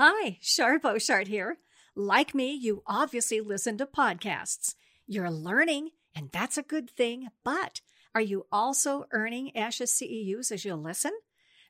[0.00, 1.58] Hi, Shar Boshart here.
[1.96, 4.76] Like me, you obviously listen to podcasts.
[5.08, 7.80] You're learning, and that's a good thing, but
[8.14, 11.10] are you also earning ASHA CEUs as you listen?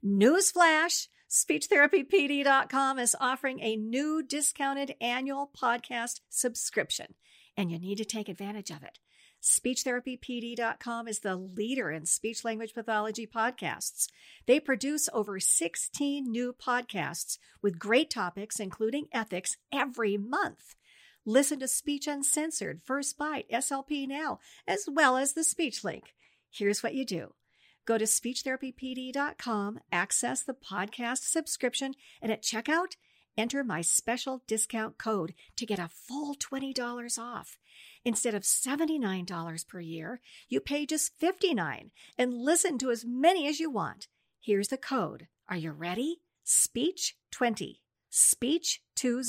[0.05, 1.09] Newsflash!
[1.31, 7.15] SpeechTherapyPD.com is offering a new discounted annual podcast subscription,
[7.57, 8.99] and you need to take advantage of it.
[9.43, 14.09] SpeechTherapyPD.com is the leader in speech language pathology podcasts.
[14.47, 20.75] They produce over 16 new podcasts with great topics, including ethics, every month.
[21.25, 26.15] Listen to Speech Uncensored, First Bite, SLP Now, as well as the Speech Link.
[26.51, 27.35] Here's what you do
[27.85, 32.97] go to SpeechTherapyPD.com, access the podcast subscription, and at checkout,
[33.37, 37.59] enter my special discount code to get a full $20 off.
[38.05, 43.61] Instead of $79 per year, you pay just 59 and listen to as many as
[43.61, 44.09] you want.
[44.41, 45.29] Here's the code.
[45.49, 46.21] Are you ready?
[46.45, 47.83] Speech 20.
[48.11, 49.23] Speech 20.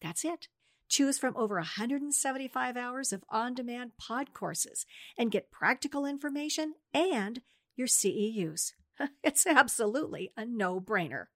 [0.00, 0.48] That's it.
[0.88, 4.86] Choose from over 175 hours of on demand pod courses
[5.18, 7.42] and get practical information and
[7.76, 8.72] your CEUs.
[9.24, 11.26] It's absolutely a no brainer.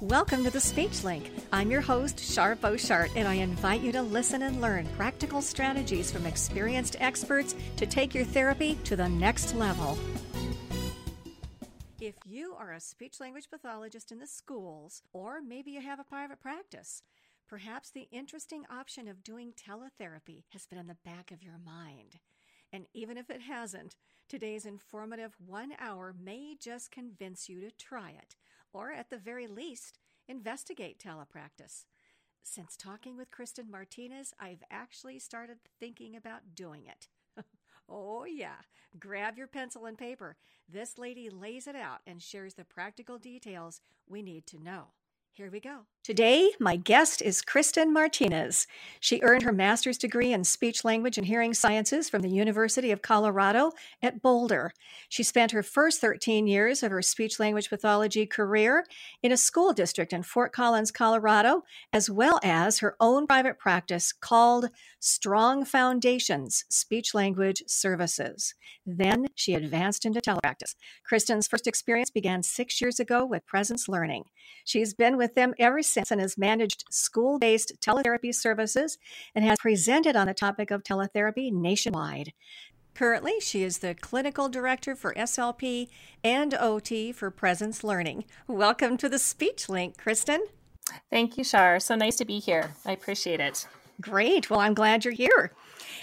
[0.00, 1.30] Welcome to the Speech Link.
[1.52, 6.10] I'm your host, Shar Boshart, and I invite you to listen and learn practical strategies
[6.10, 9.98] from experienced experts to take your therapy to the next level.
[12.00, 16.04] If you are a speech language pathologist in the schools, or maybe you have a
[16.04, 17.02] private practice,
[17.46, 22.20] perhaps the interesting option of doing teletherapy has been in the back of your mind.
[22.72, 23.96] And even if it hasn't,
[24.30, 28.36] today's informative one hour may just convince you to try it
[28.72, 31.84] or at the very least, investigate telepractice.
[32.42, 37.08] Since talking with Kristin Martinez, I've actually started thinking about doing it.
[37.88, 38.62] oh, yeah.
[38.98, 40.36] Grab your pencil and paper.
[40.68, 44.88] This lady lays it out and shares the practical details we need to know.
[45.32, 45.86] Here we go.
[46.02, 48.66] Today, my guest is Kristin Martinez.
[49.00, 53.02] She earned her master's degree in speech language and hearing sciences from the University of
[53.02, 54.72] Colorado at Boulder.
[55.10, 58.86] She spent her first 13 years of her speech language pathology career
[59.22, 64.10] in a school district in Fort Collins, Colorado, as well as her own private practice
[64.10, 64.70] called
[65.00, 68.54] Strong Foundations Speech Language Services.
[68.86, 70.76] Then she advanced into telepractice.
[71.10, 74.24] Kristin's first experience began six years ago with Presence Learning.
[74.64, 78.98] She's been with them ever since and has managed school based teletherapy services
[79.34, 82.32] and has presented on the topic of teletherapy nationwide.
[82.94, 85.88] Currently, she is the clinical director for SLP
[86.22, 88.24] and OT for Presence Learning.
[88.46, 90.40] Welcome to the Speech Link, Kristin.
[91.10, 91.80] Thank you, Shar.
[91.80, 92.74] So nice to be here.
[92.84, 93.66] I appreciate it.
[94.00, 94.50] Great.
[94.50, 95.52] Well, I'm glad you're here.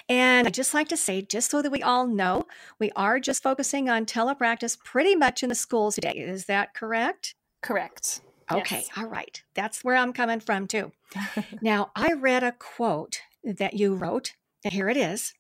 [0.09, 2.45] And I'd just like to say, just so that we all know,
[2.79, 6.11] we are just focusing on telepractice pretty much in the schools today.
[6.11, 7.35] Is that correct?
[7.61, 8.21] Correct.
[8.51, 8.89] Okay, yes.
[8.95, 9.41] all right.
[9.53, 10.91] That's where I'm coming from too.
[11.61, 15.33] now, I read a quote that you wrote, and here it is.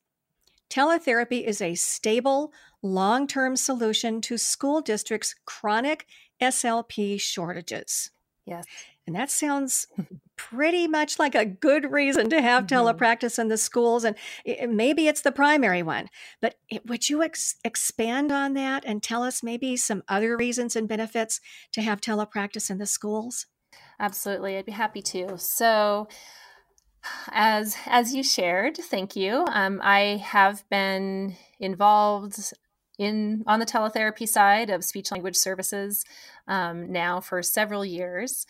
[0.69, 2.51] Teletherapy is a stable,
[2.81, 6.05] long term solution to school districts' chronic
[6.41, 8.11] SLP shortages.
[8.45, 8.65] Yes.
[9.05, 9.87] And that sounds
[10.37, 12.75] pretty much like a good reason to have mm-hmm.
[12.75, 14.03] telepractice in the schools.
[14.03, 14.15] And
[14.45, 16.07] it, maybe it's the primary one.
[16.41, 20.75] But it, would you ex- expand on that and tell us maybe some other reasons
[20.75, 21.41] and benefits
[21.73, 23.47] to have telepractice in the schools?
[23.99, 24.57] Absolutely.
[24.57, 25.37] I'd be happy to.
[25.37, 26.07] So,
[27.31, 29.45] as as you shared, thank you.
[29.49, 32.53] Um, I have been involved
[32.99, 36.03] in on the teletherapy side of speech language services
[36.47, 38.45] um, now for several years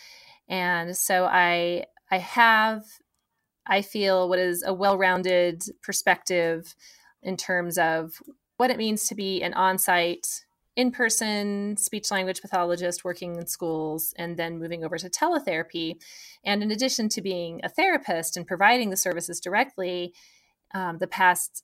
[0.47, 2.83] and so i i have
[3.65, 6.75] i feel what is a well-rounded perspective
[7.21, 8.21] in terms of
[8.57, 14.37] what it means to be an on-site in-person speech language pathologist working in schools and
[14.37, 15.95] then moving over to teletherapy.
[16.45, 20.13] And in addition to being a therapist and providing the services directly
[20.75, 21.63] um, the past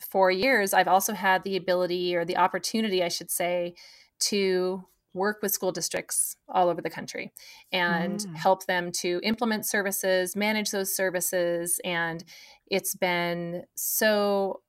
[0.00, 3.74] four years i've also had the ability or the opportunity i should say
[4.18, 4.84] to
[5.14, 7.32] work with school districts all over the country
[7.72, 8.36] and mm.
[8.36, 11.80] help them to implement services, manage those services.
[11.84, 12.24] And
[12.66, 14.60] it's been so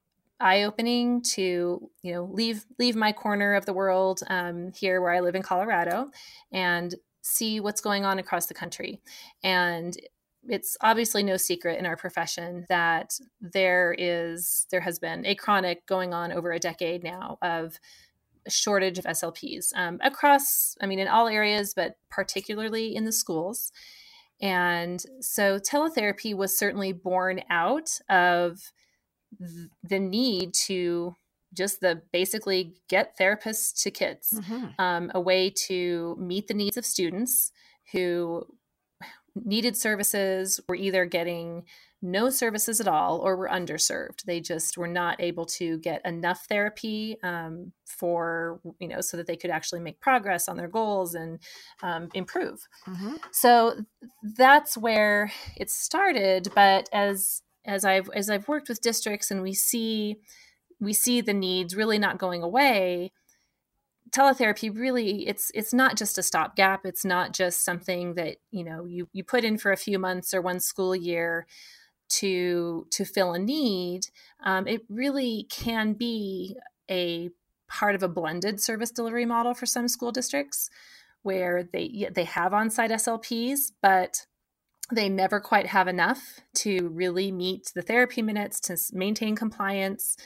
[0.42, 5.20] eye-opening to you know leave leave my corner of the world um, here where I
[5.20, 6.12] live in Colorado
[6.52, 9.02] and see what's going on across the country.
[9.44, 9.96] And
[10.48, 15.86] it's obviously no secret in our profession that there is there has been a chronic
[15.86, 17.80] going on over a decade now of
[18.48, 23.72] shortage of SLPs um, across, I mean, in all areas, but particularly in the schools.
[24.42, 28.72] And so teletherapy was certainly born out of
[29.84, 31.16] the need to
[31.54, 34.68] just the basically get therapists to kids, mm-hmm.
[34.80, 37.52] um, a way to meet the needs of students
[37.92, 38.46] who
[39.36, 41.64] needed services were either getting
[42.02, 44.24] no services at all or were underserved.
[44.24, 49.28] They just were not able to get enough therapy um, for, you know, so that
[49.28, 51.40] they could actually make progress on their goals and
[51.84, 52.68] um, improve.
[52.88, 53.16] Mm-hmm.
[53.32, 53.84] So
[54.38, 56.50] that's where it started.
[56.56, 60.18] But as as I've as I've worked with districts and we see
[60.80, 63.12] we see the needs really not going away,
[64.12, 68.86] teletherapy really it's it's not just a stopgap it's not just something that you know
[68.86, 71.46] you you put in for a few months or one school year
[72.10, 74.02] to to fill a need
[74.44, 76.56] um, it really can be
[76.90, 77.30] a
[77.68, 80.70] part of a blended service delivery model for some school districts
[81.22, 84.26] where they they have on-site slps but
[84.92, 90.18] they never quite have enough to really meet the therapy minutes to maintain compliance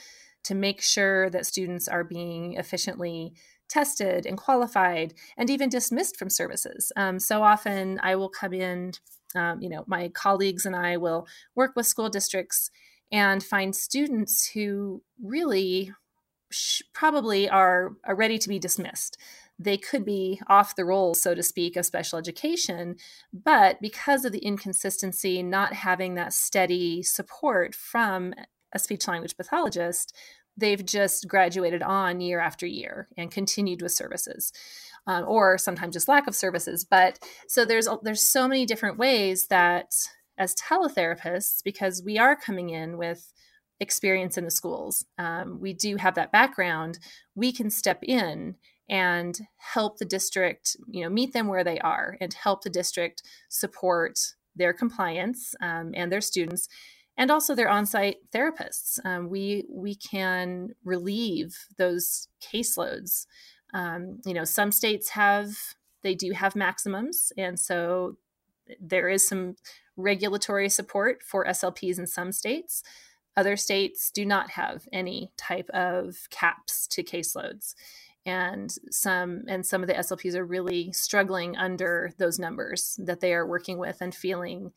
[0.44, 3.34] to make sure that students are being efficiently
[3.68, 6.92] tested and qualified and even dismissed from services.
[6.96, 8.92] Um, so often I will come in,
[9.34, 12.70] um, you know, my colleagues and I will work with school districts
[13.12, 15.92] and find students who really
[16.50, 19.18] sh- probably are, are ready to be dismissed.
[19.58, 22.96] They could be off the roll, so to speak, of special education,
[23.32, 28.34] but because of the inconsistency, not having that steady support from
[28.72, 30.16] a speech language pathologist,
[30.56, 34.52] they've just graduated on year after year and continued with services
[35.06, 36.84] um, or sometimes just lack of services.
[36.84, 37.18] But
[37.48, 39.94] so there's there's so many different ways that
[40.38, 43.32] as teletherapists because we are coming in with
[43.80, 46.98] experience in the schools um, we do have that background
[47.34, 48.54] we can step in
[48.88, 53.22] and help the district you know meet them where they are and help the district
[53.48, 54.18] support
[54.54, 56.68] their compliance um, and their students
[57.16, 58.98] and also their on-site therapists.
[59.04, 63.26] Um, we we can relieve those caseloads.
[63.72, 65.56] Um, you know, some states have
[66.02, 68.16] they do have maximums, and so
[68.80, 69.56] there is some
[69.96, 72.82] regulatory support for SLPs in some states.
[73.36, 77.74] Other states do not have any type of caps to caseloads
[78.26, 83.34] and some and some of the SLPs are really struggling under those numbers that they
[83.34, 84.72] are working with and feeling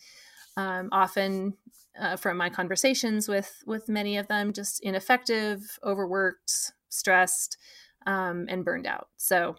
[0.57, 1.53] um, often
[1.99, 7.57] uh, from my conversations with with many of them just ineffective overworked stressed
[8.05, 9.09] um, and burned out.
[9.17, 9.55] So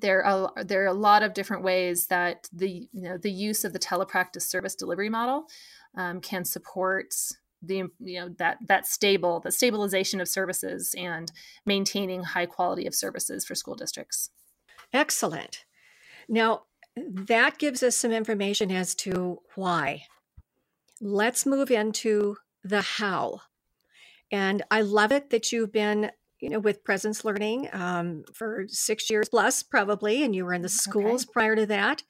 [0.00, 3.64] there are there are a lot of different ways that the you know the use
[3.64, 5.46] of the telepractice service delivery model
[5.96, 7.14] um, can support
[7.62, 11.32] the you know that that stable the stabilization of services and
[11.64, 14.30] maintaining high quality of services for school districts.
[14.92, 15.64] Excellent.
[16.28, 16.62] Now
[16.96, 20.04] that gives us some information as to why
[21.00, 23.40] let's move into the how.
[24.32, 26.10] And I love it that you've been,
[26.40, 30.62] you know, with presence learning um, for six years plus, probably, and you were in
[30.62, 31.32] the schools okay.
[31.32, 32.02] prior to that.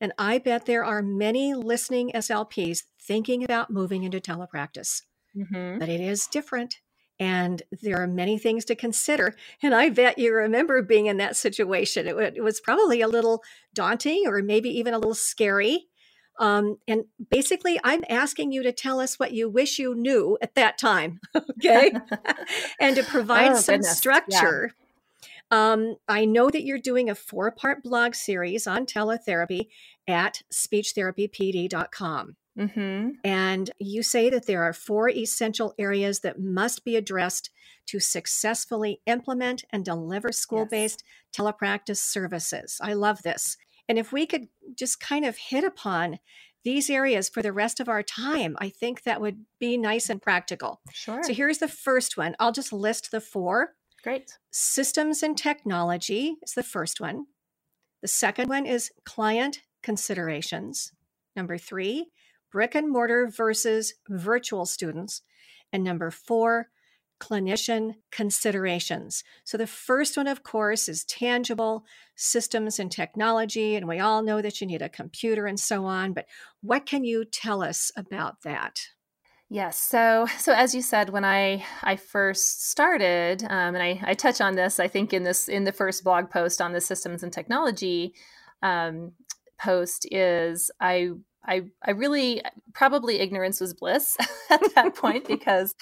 [0.00, 5.02] And I bet there are many listening SLPs thinking about moving into telepractice.
[5.36, 5.78] Mm-hmm.
[5.78, 6.76] But it is different.
[7.20, 9.34] And there are many things to consider.
[9.60, 12.06] And I bet you remember being in that situation.
[12.06, 13.42] It, it was probably a little
[13.74, 15.88] daunting or maybe even a little scary.
[16.38, 20.54] Um, and basically, I'm asking you to tell us what you wish you knew at
[20.54, 21.92] that time, okay?
[22.80, 23.98] and to provide oh, some goodness.
[23.98, 24.72] structure.
[24.72, 24.84] Yeah.
[25.50, 29.68] Um, I know that you're doing a four part blog series on teletherapy
[30.06, 32.36] at speechtherapypd.com.
[32.58, 33.10] Mm-hmm.
[33.24, 37.50] And you say that there are four essential areas that must be addressed
[37.86, 41.46] to successfully implement and deliver school based yes.
[41.46, 42.78] telepractice services.
[42.82, 43.56] I love this.
[43.88, 46.18] And if we could just kind of hit upon
[46.64, 50.20] these areas for the rest of our time, I think that would be nice and
[50.20, 50.80] practical.
[50.92, 51.22] Sure.
[51.22, 52.36] So here's the first one.
[52.38, 53.74] I'll just list the four.
[54.02, 54.32] Great.
[54.50, 57.26] Systems and technology is the first one.
[58.02, 60.92] The second one is client considerations.
[61.34, 62.10] Number three,
[62.52, 65.22] brick and mortar versus virtual students.
[65.72, 66.68] And number four,
[67.20, 69.24] clinician considerations.
[69.44, 71.84] So, the first one, of course, is tangible
[72.14, 73.76] systems and technology.
[73.76, 76.12] And we all know that you need a computer and so on.
[76.12, 76.26] But
[76.60, 78.80] what can you tell us about that?
[79.50, 79.78] Yes.
[79.78, 84.40] So, so as you said, when I I first started, um, and I, I touch
[84.40, 87.32] on this, I think in this in the first blog post on the systems and
[87.32, 88.14] technology
[88.62, 89.12] um,
[89.58, 91.10] post is I
[91.48, 92.42] I, I really
[92.74, 94.16] probably ignorance was bliss
[94.50, 95.74] at that point because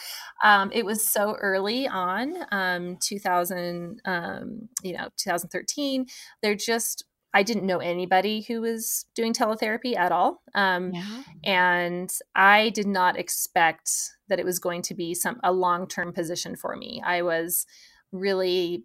[0.42, 6.06] um, it was so early on, um, 2000, um, you know, 2013.
[6.42, 7.04] There just
[7.34, 11.22] I didn't know anybody who was doing teletherapy at all, um, yeah.
[11.44, 13.90] and I did not expect
[14.28, 17.02] that it was going to be some a long term position for me.
[17.04, 17.66] I was
[18.10, 18.84] really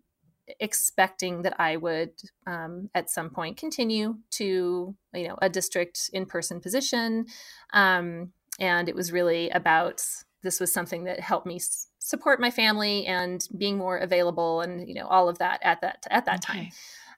[0.60, 2.12] expecting that I would
[2.48, 7.26] um, at some point continue to, you know, a district in person position.
[7.74, 10.04] Um, and it was really about
[10.44, 14.88] this was something that helped me s- support my family and being more available and,
[14.88, 16.60] you know, all of that at that, at that okay.
[16.60, 16.72] time.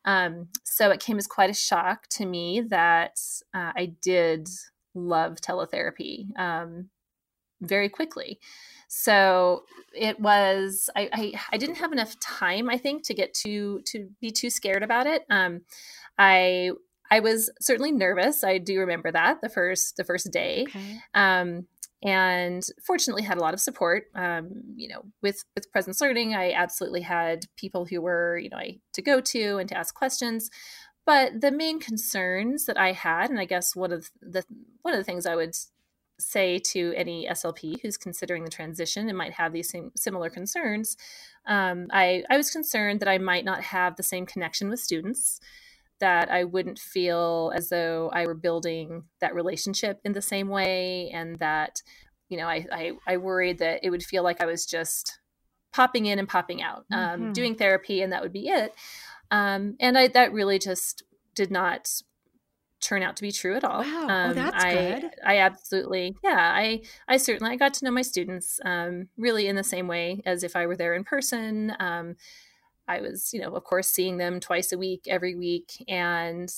[0.05, 3.19] Um, so it came as quite a shock to me that
[3.53, 4.49] uh, I did
[4.93, 6.89] love teletherapy um,
[7.61, 8.39] very quickly.
[8.95, 13.81] So it was I, I, I didn't have enough time I think to get too
[13.87, 15.25] to be too scared about it.
[15.31, 15.61] Um,
[16.19, 16.71] I
[17.09, 18.43] I was certainly nervous.
[18.43, 20.65] I do remember that the first the first day.
[20.67, 20.99] Okay.
[21.15, 21.65] Um,
[22.03, 26.51] and fortunately had a lot of support um, you know with with presence learning i
[26.51, 30.49] absolutely had people who were you know I, to go to and to ask questions
[31.05, 34.43] but the main concerns that i had and i guess one of the
[34.81, 35.55] one of the things i would
[36.19, 40.95] say to any slp who's considering the transition and might have these same similar concerns
[41.45, 45.39] um, I, I was concerned that i might not have the same connection with students
[46.03, 51.09] that I wouldn't feel as though I were building that relationship in the same way,
[51.13, 51.81] and that
[52.27, 55.19] you know I I, I worried that it would feel like I was just
[55.71, 57.31] popping in and popping out, um, mm-hmm.
[57.31, 58.73] doing therapy, and that would be it.
[59.31, 61.03] Um, and I that really just
[61.35, 61.89] did not
[62.83, 63.81] turn out to be true at all.
[63.81, 65.11] Wow, oh, um, oh, that's I, good.
[65.25, 69.55] I absolutely, yeah, I, I certainly, I got to know my students um, really in
[69.55, 71.73] the same way as if I were there in person.
[71.79, 72.15] Um,
[72.87, 76.53] I was, you know, of course, seeing them twice a week, every week, and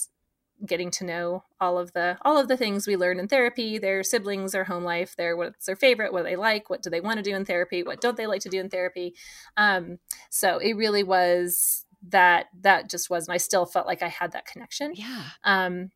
[0.65, 4.03] getting to know all of the all of the things we learn in therapy their
[4.03, 7.17] siblings their home life their what's their favorite what they like what do they want
[7.17, 9.13] to do in therapy what don't they like to do in therapy
[9.57, 14.31] um, so it really was that that just wasn't i still felt like i had
[14.31, 15.89] that connection yeah um,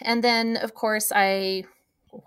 [0.00, 1.64] and then of course i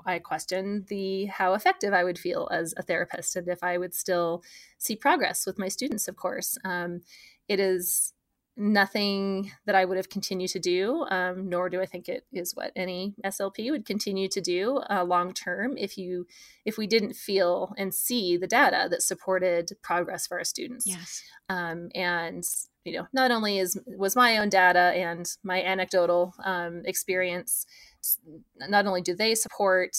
[0.05, 3.93] I questioned the how effective I would feel as a therapist and if I would
[3.93, 4.43] still
[4.77, 6.07] see progress with my students.
[6.07, 7.01] Of course, um,
[7.47, 8.13] it is
[8.57, 12.55] nothing that I would have continued to do, um, nor do I think it is
[12.55, 16.27] what any SLP would continue to do uh, long term if you
[16.63, 20.85] if we didn't feel and see the data that supported progress for our students.
[20.87, 22.43] Yes, um, and
[22.85, 27.65] you know, not only is was my own data and my anecdotal um, experience
[28.55, 29.97] not only do they support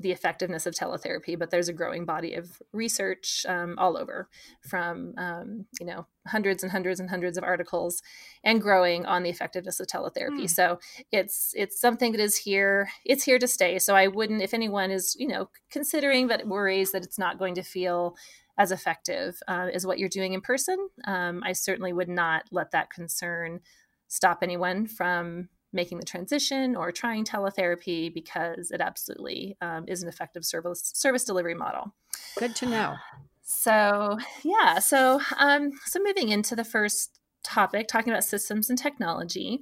[0.00, 4.28] the effectiveness of teletherapy, but there's a growing body of research um, all over,
[4.68, 8.02] from um, you know hundreds and hundreds and hundreds of articles,
[8.44, 10.44] and growing on the effectiveness of teletherapy.
[10.44, 10.50] Mm.
[10.50, 10.78] So
[11.10, 12.90] it's it's something that is here.
[13.04, 13.78] It's here to stay.
[13.78, 17.54] So I wouldn't, if anyone is you know considering that worries that it's not going
[17.56, 18.16] to feel
[18.56, 22.72] as effective uh, as what you're doing in person, um, I certainly would not let
[22.72, 23.60] that concern
[24.08, 30.08] stop anyone from making the transition or trying teletherapy because it absolutely um, is an
[30.08, 31.94] effective service service delivery model.
[32.36, 32.96] Good to know.
[33.42, 39.60] So yeah, so um, so moving into the first topic, talking about systems and technology.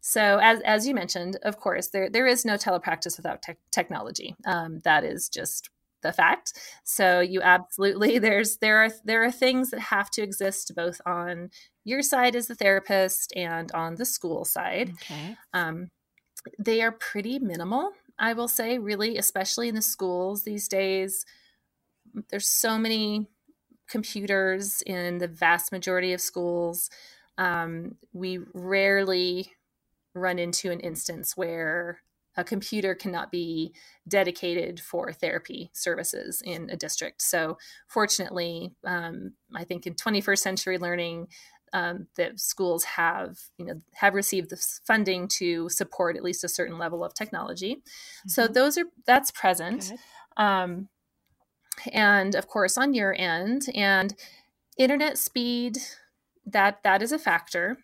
[0.00, 4.34] So as as you mentioned, of course, there there is no telepractice without te- technology.
[4.46, 5.70] Um, that is just
[6.02, 6.52] the fact.
[6.84, 11.50] So you absolutely there's there are there are things that have to exist both on
[11.84, 14.92] your side as the therapist and on the school side.
[15.02, 15.36] Okay.
[15.52, 15.90] Um,
[16.58, 21.24] they are pretty minimal, I will say, really, especially in the schools these days.
[22.30, 23.28] There's so many
[23.88, 26.90] computers in the vast majority of schools.
[27.38, 29.52] Um, we rarely
[30.14, 32.00] run into an instance where
[32.36, 33.74] a computer cannot be
[34.08, 37.22] dedicated for therapy services in a district.
[37.22, 37.58] So,
[37.88, 41.28] fortunately, um, I think in 21st century learning,
[41.72, 46.48] um, that schools have, you know, have received the funding to support at least a
[46.48, 47.76] certain level of technology.
[47.76, 48.28] Mm-hmm.
[48.28, 49.92] So those are that's present,
[50.36, 50.88] um,
[51.92, 54.14] and of course on your end, and
[54.76, 55.78] internet speed
[56.44, 57.78] that that is a factor.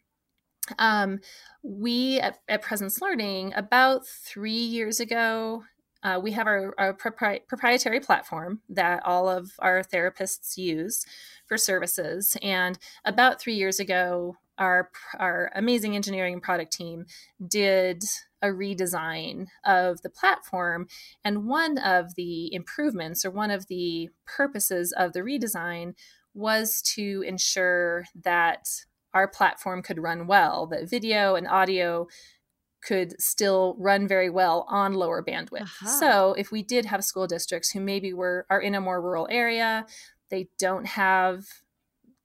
[0.78, 1.20] Um,
[1.62, 5.64] we at, at Presence Learning, about three years ago,
[6.02, 11.04] uh, we have our, our propri- proprietary platform that all of our therapists use
[11.46, 12.36] for services.
[12.42, 17.06] And about three years ago, our, our amazing engineering and product team
[17.46, 18.04] did
[18.42, 20.86] a redesign of the platform.
[21.24, 25.94] And one of the improvements or one of the purposes of the redesign
[26.34, 28.68] was to ensure that
[29.14, 32.06] our platform could run well, that video and audio
[32.82, 35.62] could still run very well on lower bandwidth.
[35.62, 35.86] Uh-huh.
[35.86, 39.26] So if we did have school districts who maybe were are in a more rural
[39.30, 39.86] area,
[40.30, 41.44] they don't have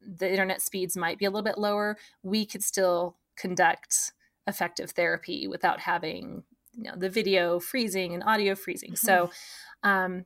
[0.06, 4.12] the internet speeds might be a little bit lower, we could still conduct
[4.48, 8.92] effective therapy without having you know the video freezing and audio freezing.
[8.92, 9.06] Mm-hmm.
[9.06, 9.32] So
[9.84, 10.26] um,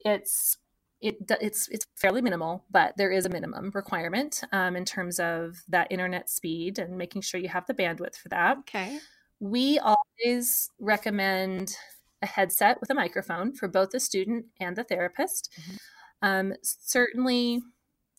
[0.00, 0.56] it's
[1.00, 5.62] it it's it's fairly minimal, but there is a minimum requirement um, in terms of
[5.68, 8.58] that internet speed and making sure you have the bandwidth for that.
[8.58, 8.98] Okay.
[9.40, 11.76] We always recommend
[12.22, 15.50] a headset with a microphone for both the student and the therapist.
[15.60, 15.76] Mm-hmm.
[16.20, 17.62] Um, certainly,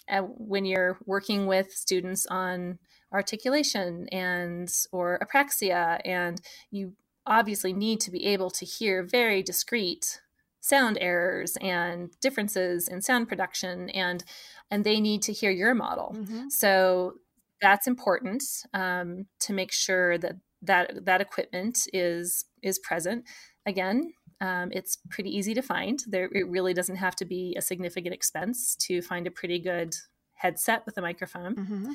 [0.08, 2.80] uh, when you're working with students on
[3.12, 6.40] articulation and or apraxia, and
[6.72, 6.94] you
[7.26, 10.22] obviously need to be able to hear very discrete
[10.62, 14.24] sound errors and differences in sound production and
[14.72, 16.50] and they need to hear your model mm-hmm.
[16.50, 17.13] so
[17.62, 23.24] that's important um, to make sure that that that equipment is is present
[23.66, 27.62] again um, it's pretty easy to find there it really doesn't have to be a
[27.62, 29.96] significant expense to find a pretty good
[30.34, 31.92] headset with a microphone mm-hmm.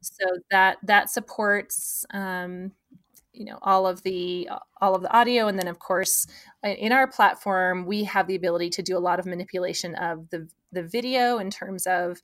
[0.00, 2.72] so that that supports um,
[3.38, 4.48] you know all of the
[4.80, 5.46] all of the audio.
[5.46, 6.26] And then of course
[6.62, 10.48] in our platform we have the ability to do a lot of manipulation of the
[10.72, 12.20] the video in terms of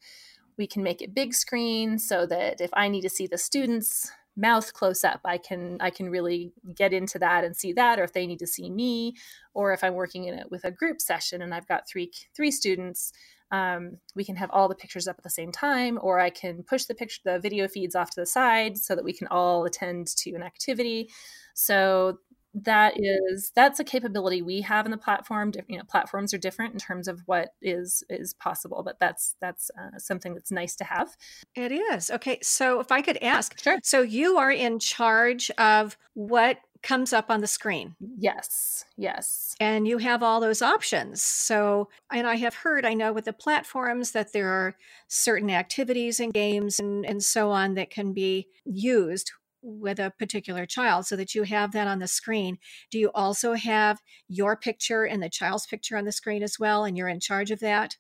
[0.56, 4.10] we can make it big screen so that if i need to see the students
[4.36, 8.04] mouth close up i can i can really get into that and see that or
[8.04, 9.14] if they need to see me
[9.54, 12.50] or if i'm working in it with a group session and i've got three three
[12.50, 13.12] students
[13.54, 16.62] um, we can have all the pictures up at the same time or i can
[16.62, 19.64] push the picture the video feeds off to the side so that we can all
[19.64, 21.10] attend to an activity.
[21.54, 22.18] So
[22.56, 25.52] that is that's a capability we have in the platform.
[25.68, 29.72] You know platforms are different in terms of what is is possible but that's that's
[29.76, 31.16] uh, something that's nice to have.
[31.56, 32.10] It is.
[32.10, 33.78] Okay so if i could ask sure.
[33.82, 37.96] so you are in charge of what comes up on the screen.
[38.18, 39.56] Yes, yes.
[39.58, 41.22] And you have all those options.
[41.22, 44.76] So, and I have heard, I know with the platforms that there are
[45.08, 50.66] certain activities and games and, and so on that can be used with a particular
[50.66, 52.58] child so that you have that on the screen.
[52.90, 53.98] Do you also have
[54.28, 56.84] your picture and the child's picture on the screen as well?
[56.84, 57.96] And you're in charge of that?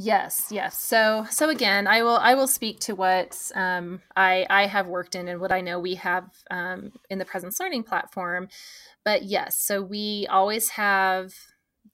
[0.00, 0.78] Yes, yes.
[0.78, 5.16] So, so again, I will I will speak to what um, I I have worked
[5.16, 8.48] in and what I know we have um, in the presence learning platform.
[9.04, 11.34] But yes, so we always have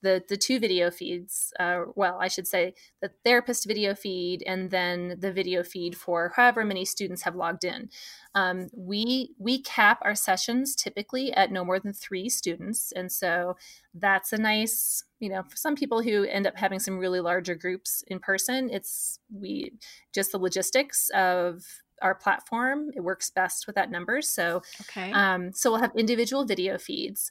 [0.03, 1.53] the the two video feeds.
[1.59, 6.33] Uh, well, I should say the therapist video feed and then the video feed for
[6.37, 7.91] however many students have logged in.
[8.35, 13.57] Um, we we cap our sessions typically at no more than three students, and so
[13.95, 17.55] that's a nice you know for some people who end up having some really larger
[17.55, 18.71] groups in person.
[18.71, 19.73] It's we
[20.13, 21.63] just the logistics of
[22.03, 26.45] our platform it works best with that number so okay um, so we'll have individual
[26.45, 27.31] video feeds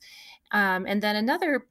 [0.52, 1.66] um, and then another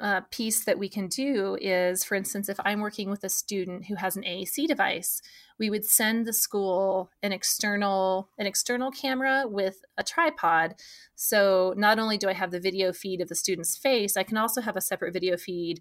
[0.00, 3.86] uh, piece that we can do is, for instance, if I'm working with a student
[3.86, 5.20] who has an AAC device,
[5.58, 10.74] we would send the school an external an external camera with a tripod.
[11.14, 14.36] So not only do I have the video feed of the student's face, I can
[14.36, 15.80] also have a separate video feed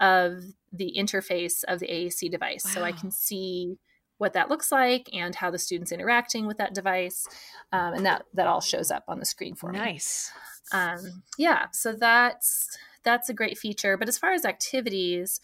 [0.00, 2.70] of the interface of the AAC device, wow.
[2.72, 3.78] so I can see
[4.18, 7.26] what that looks like and how the students interacting with that device,
[7.72, 9.78] um, and that that all shows up on the screen for me.
[9.78, 10.32] Nice.
[10.72, 13.96] Um, yeah, so that's that's a great feature.
[13.96, 15.40] But as far as activities,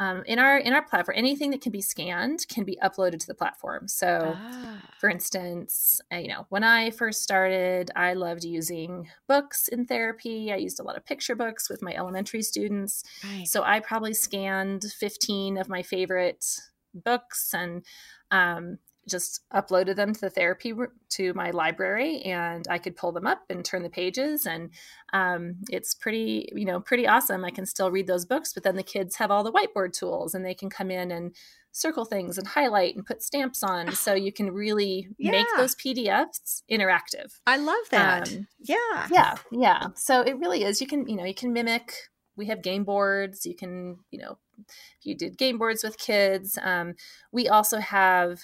[0.00, 3.26] um, in our in our platform, anything that can be scanned can be uploaded to
[3.28, 3.86] the platform.
[3.86, 4.82] So, ah.
[4.98, 10.52] for instance, uh, you know, when I first started, I loved using books in therapy.
[10.52, 13.04] I used a lot of picture books with my elementary students.
[13.22, 13.46] Right.
[13.46, 16.44] So I probably scanned fifteen of my favorite
[16.92, 17.84] books and
[18.32, 20.72] um, just uploaded them to the therapy
[21.08, 24.70] to my library and i could pull them up and turn the pages and
[25.14, 27.44] um, it's pretty you know pretty awesome.
[27.44, 30.34] I can still read those books but then the kids have all the whiteboard tools
[30.34, 31.34] and they can come in and
[31.70, 35.30] circle things and highlight and put stamps on so you can really yeah.
[35.30, 37.38] make those pdfs interactive.
[37.46, 38.32] I love that.
[38.32, 39.06] Um, yeah.
[39.10, 39.86] yeah yeah.
[39.94, 40.80] So it really is.
[40.80, 41.94] You can you know you can mimic.
[42.36, 43.46] We have game boards.
[43.46, 46.58] You can you know if you did game boards with kids.
[46.60, 46.94] Um,
[47.30, 48.40] we also have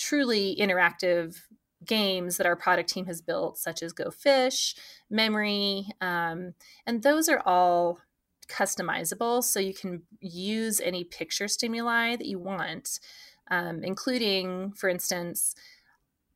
[0.00, 1.36] truly interactive
[1.84, 4.74] games that our product team has built, such as Go Fish,
[5.10, 6.54] Memory, um,
[6.86, 8.00] and those are all
[8.48, 9.44] customizable.
[9.44, 12.98] So you can use any picture stimuli that you want,
[13.50, 15.54] um, including, for instance,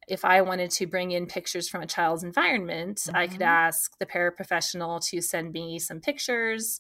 [0.07, 3.17] if I wanted to bring in pictures from a child's environment, mm-hmm.
[3.17, 3.67] I could mm-hmm.
[3.67, 6.79] ask the paraprofessional to send me some pictures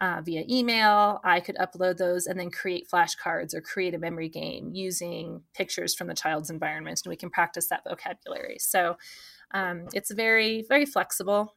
[0.00, 1.20] uh, via email.
[1.24, 5.94] I could upload those and then create flashcards or create a memory game using pictures
[5.94, 8.56] from the child's environment, and we can practice that vocabulary.
[8.58, 8.96] So
[9.52, 11.54] um, it's very, very flexible,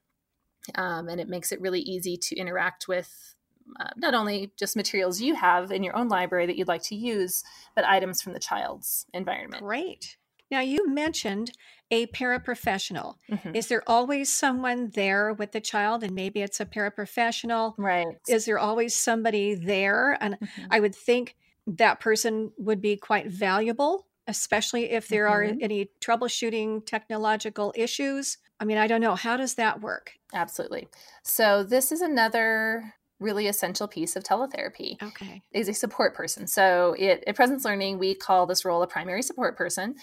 [0.75, 3.36] um, and it makes it really easy to interact with.
[3.79, 6.95] Uh, not only just materials you have in your own library that you'd like to
[6.95, 7.43] use,
[7.75, 9.63] but items from the child's environment.
[9.63, 10.17] Great.
[10.54, 11.52] Now, you mentioned
[11.89, 13.16] a paraprofessional.
[13.28, 13.56] Mhm.
[13.56, 16.04] Is there always someone there with the child?
[16.04, 17.74] And maybe it's a paraprofessional.
[17.76, 18.18] Right.
[18.28, 20.16] Is there always somebody there?
[20.22, 20.68] And Mhm.
[20.70, 21.36] I would think
[21.66, 25.58] that person would be quite valuable, especially if there are Mhm.
[25.60, 28.38] any troubleshooting technological issues.
[28.60, 29.16] I mean, I don't know.
[29.16, 30.13] How does that work?
[30.34, 30.88] Absolutely.
[31.24, 35.42] So this is another really essential piece of teletherapy Okay.
[35.54, 36.46] is a support person.
[36.46, 39.96] So it, at Presence Learning, we call this role a primary support person.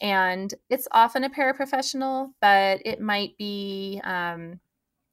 [0.00, 4.60] And it's often a paraprofessional, but it might be, um,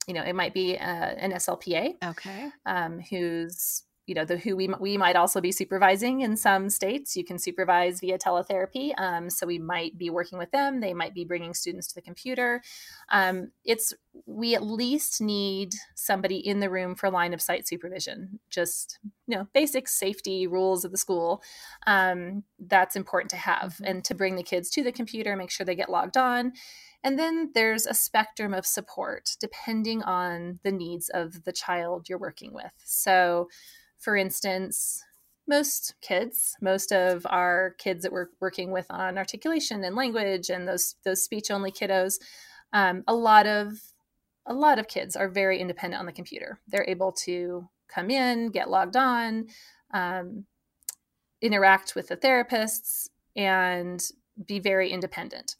[0.07, 2.51] you know, it might be uh, an SLPA Okay.
[2.65, 7.15] um, who's you know the who we we might also be supervising in some states
[7.15, 11.13] you can supervise via teletherapy um, so we might be working with them they might
[11.13, 12.61] be bringing students to the computer
[13.09, 13.93] um, it's
[14.25, 19.37] we at least need somebody in the room for line of sight supervision just you
[19.37, 21.41] know basic safety rules of the school
[21.87, 23.89] um, that's important to have Mhm.
[23.89, 26.51] and to bring the kids to the computer make sure they get logged on
[27.03, 32.17] and then there's a spectrum of support depending on the needs of the child you're
[32.17, 32.71] working with.
[32.85, 33.49] So,
[34.03, 35.03] for instance,
[35.47, 40.67] most kids, most of our kids that we're working with on articulation and language and
[40.67, 42.19] those those speech only kiddos,
[42.71, 43.73] um, a lot of
[44.45, 46.59] a lot of kids are very independent on the computer.
[46.67, 49.47] They're able to come in, get logged on,
[49.93, 50.45] um,
[51.41, 54.03] interact with the therapists, and
[54.47, 55.55] be very independent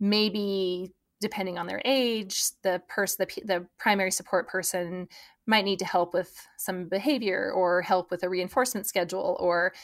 [0.00, 5.06] maybe depending on their age the person the, the primary support person
[5.50, 9.74] might need to help with some behavior or help with a reinforcement schedule or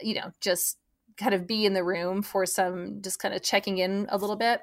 [0.00, 0.78] you know just
[1.16, 4.36] kind of be in the room for some just kind of checking in a little
[4.36, 4.60] bit.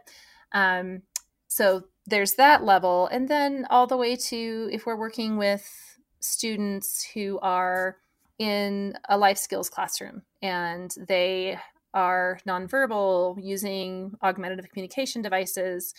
[0.52, 1.04] Um,
[1.48, 3.08] so there's that level.
[3.08, 7.98] And then all the way to if we're working with students who are
[8.38, 11.58] in a life skills classroom and they
[11.94, 15.94] are nonverbal using augmentative communication devices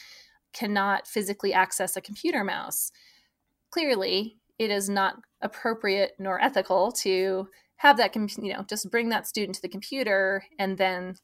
[0.53, 2.93] cannot physically access a computer mouse
[3.71, 9.09] clearly it is not appropriate nor ethical to have that com- you know just bring
[9.09, 11.17] that student to the computer and then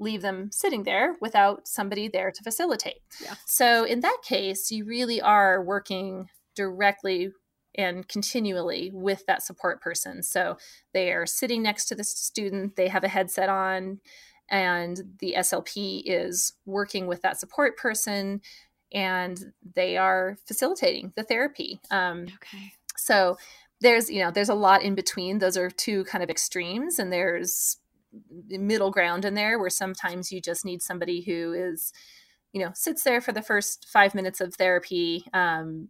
[0.00, 3.34] leave them sitting there without somebody there to facilitate Yeah.
[3.46, 7.30] so in that case you really are working directly
[7.74, 10.22] and continually with that support person.
[10.24, 10.56] So
[10.92, 14.00] they are sitting next to the student, they have a headset on,
[14.50, 18.40] and the SLP is working with that support person
[18.92, 21.78] and they are facilitating the therapy.
[21.90, 22.72] Um, Okay.
[22.98, 23.38] So
[23.80, 25.38] there's, you know, there's a lot in between.
[25.38, 27.78] Those are two kind of extremes, and there's
[28.48, 31.92] middle ground in there where sometimes you just need somebody who is,
[32.52, 35.24] you know, sits there for the first five minutes of therapy.
[35.32, 35.88] Um,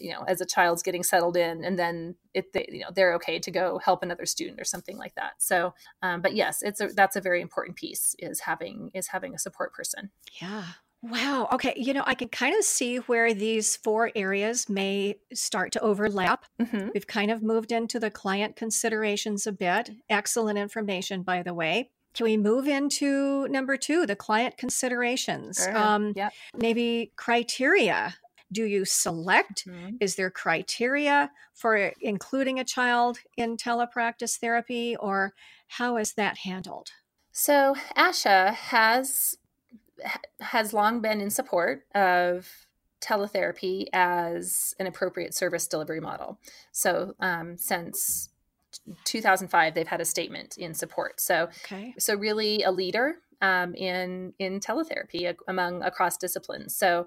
[0.00, 3.14] you know as a child's getting settled in and then it they, you know they're
[3.14, 6.80] okay to go help another student or something like that so um, but yes it's
[6.80, 10.64] a that's a very important piece is having is having a support person Yeah.
[11.02, 11.48] Wow.
[11.52, 11.74] Okay.
[11.76, 16.44] You know, I can kind of see where these four areas may start to overlap.
[16.60, 19.90] hmm We've kind of moved into the client considerations a bit.
[20.08, 21.90] Excellent information, by the way.
[22.14, 25.58] Can we move into number two, the client considerations?
[25.62, 25.76] Sure.
[25.76, 26.32] Um, Yep.
[26.56, 28.14] Maybe criteria.
[28.50, 29.66] Do you select?
[29.66, 29.98] Mhm.
[30.00, 35.34] Is there criteria for including a child in telepractice therapy, or
[35.68, 36.88] how is that handled?
[37.38, 39.36] so asha has
[40.40, 42.48] has long been in support of
[43.00, 46.38] teletherapy as an appropriate service delivery model
[46.72, 48.30] so um, since
[49.04, 51.94] 2005 they've had a statement in support so Okay.
[51.98, 56.76] so really a leader um, in in teletherapy among across disciplines.
[56.76, 57.06] So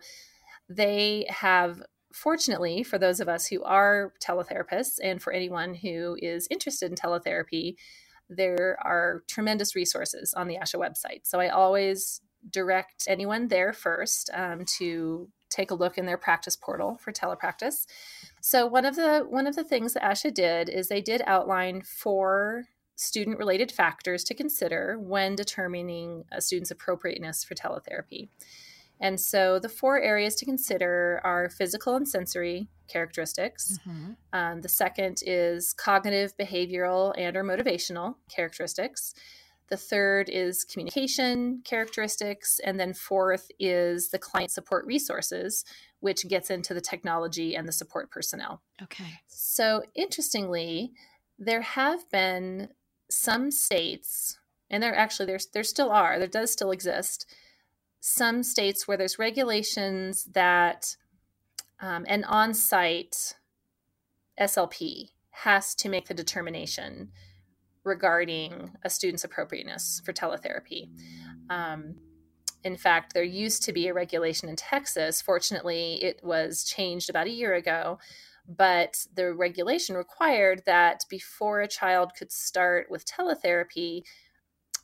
[0.67, 1.81] they have
[2.13, 6.95] fortunately for those of us who are teletherapists and for anyone who is interested in
[6.95, 7.75] teletherapy
[8.31, 14.29] there are tremendous resources on the asha website so i always direct anyone there first
[14.33, 17.85] um, to take a look in their practice portal for telepractice
[18.41, 21.81] so one of the one of the things that asha did is they did outline
[21.81, 22.65] four
[22.99, 28.27] student related factors to consider when determining a student's appropriateness for teletherapy.
[28.99, 33.79] And so the four areas to consider are physical and sensory characteristics.
[33.87, 34.17] Mhm.
[34.33, 39.13] Um, the second is cognitive, behavioral, and or motivational characteristics.
[39.69, 42.59] The third is communication characteristics.
[42.63, 45.63] And then fourth is the client support resources,
[45.99, 48.61] which gets into the technology and the support personnel.
[48.81, 49.21] Okay.
[49.27, 50.91] So interestingly,
[51.37, 52.69] there have been
[53.09, 57.25] some states, and there actually there's there still are, there does still exist,
[57.99, 60.95] some states where there's regulations that
[61.81, 63.35] um, an on-site
[64.39, 67.11] SLP has to make the determination
[67.89, 70.89] regarding a student's appropriateness for teletherapy.
[71.49, 71.95] Um,
[72.63, 75.21] in fact, there used to be a regulation in Texas.
[75.21, 77.99] Fortunately, it was changed about a year ago.
[78.47, 84.01] But the regulation required that before a child could start with teletherapy,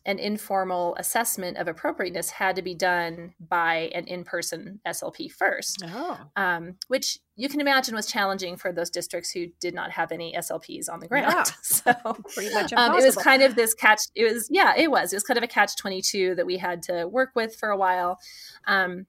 [0.05, 6.19] an informal assessment of appropriateness had to be done by an in-person SLP first, oh.
[6.35, 10.35] um, which you can imagine was challenging for those districts who did not have any
[10.37, 11.33] SLPs on the ground.
[11.33, 11.43] Yeah.
[11.63, 11.93] so
[12.33, 14.01] pretty much um, it was kind of this catch.
[14.13, 15.11] It was yeah, it was.
[15.11, 17.69] It was kind of a catch twenty two that we had to work with for
[17.69, 18.19] a while.
[18.67, 19.07] Um,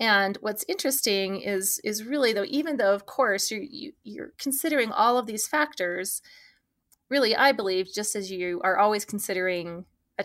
[0.00, 4.22] and what's interesting is is really though, even though of course you're you, are you
[4.22, 6.22] are considering all of these factors,
[7.10, 9.84] really, I believe just as you are always considering
[10.18, 10.24] a,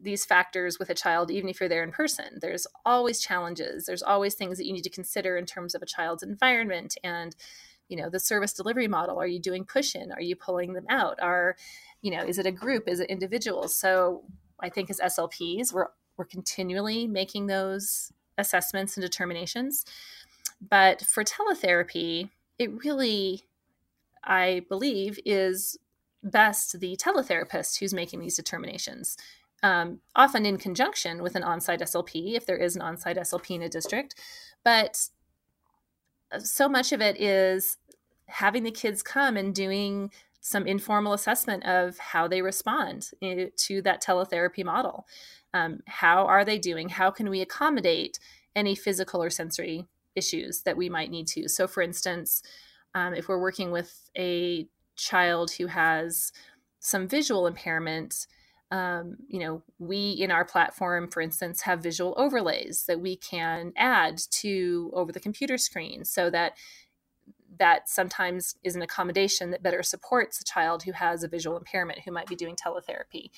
[0.00, 2.38] these factors with a child, even if you're there in person.
[2.40, 3.86] There's always challenges.
[3.86, 7.34] There's always things that you need to consider in terms of a child's environment and,
[7.88, 9.20] you know, the service delivery model.
[9.20, 10.12] Are you doing push in?
[10.12, 11.18] Are you pulling them out?
[11.20, 11.56] Are,
[12.00, 12.88] you know, is it a group?
[12.88, 13.76] Is it individuals?
[13.76, 14.22] So
[14.60, 19.84] I think as SLPs, we're we're continually making those assessments and determinations.
[20.60, 23.42] But for teletherapy, it really,
[24.22, 25.76] I believe, is
[26.24, 29.16] best the teletherapist who's making these determinations,
[29.62, 33.16] um, often in conjunction with an on site SLP, if there is an on site
[33.16, 34.14] SLP in a district.
[34.64, 35.08] But
[36.32, 37.76] uh, so much of it is
[38.26, 40.10] having the kids come and doing
[40.40, 45.06] some informal assessment of how they respond eh, to that teletherapy model.
[45.54, 46.90] Um, how are they doing?
[46.90, 48.18] How can we accommodate
[48.54, 51.48] any physical or sensory issues that we might need to?
[51.48, 52.42] So, for instance,
[52.94, 56.32] um, if we're working with a child who has
[56.80, 58.26] some visual impairment,
[58.70, 63.72] um, you know, we in our platform, for instance, have visual overlays that we can
[63.76, 66.56] add to over the computer screen so that
[67.58, 72.00] that sometimes is an accommodation that better supports a child who has a visual impairment
[72.00, 73.30] who might be doing teletherapy.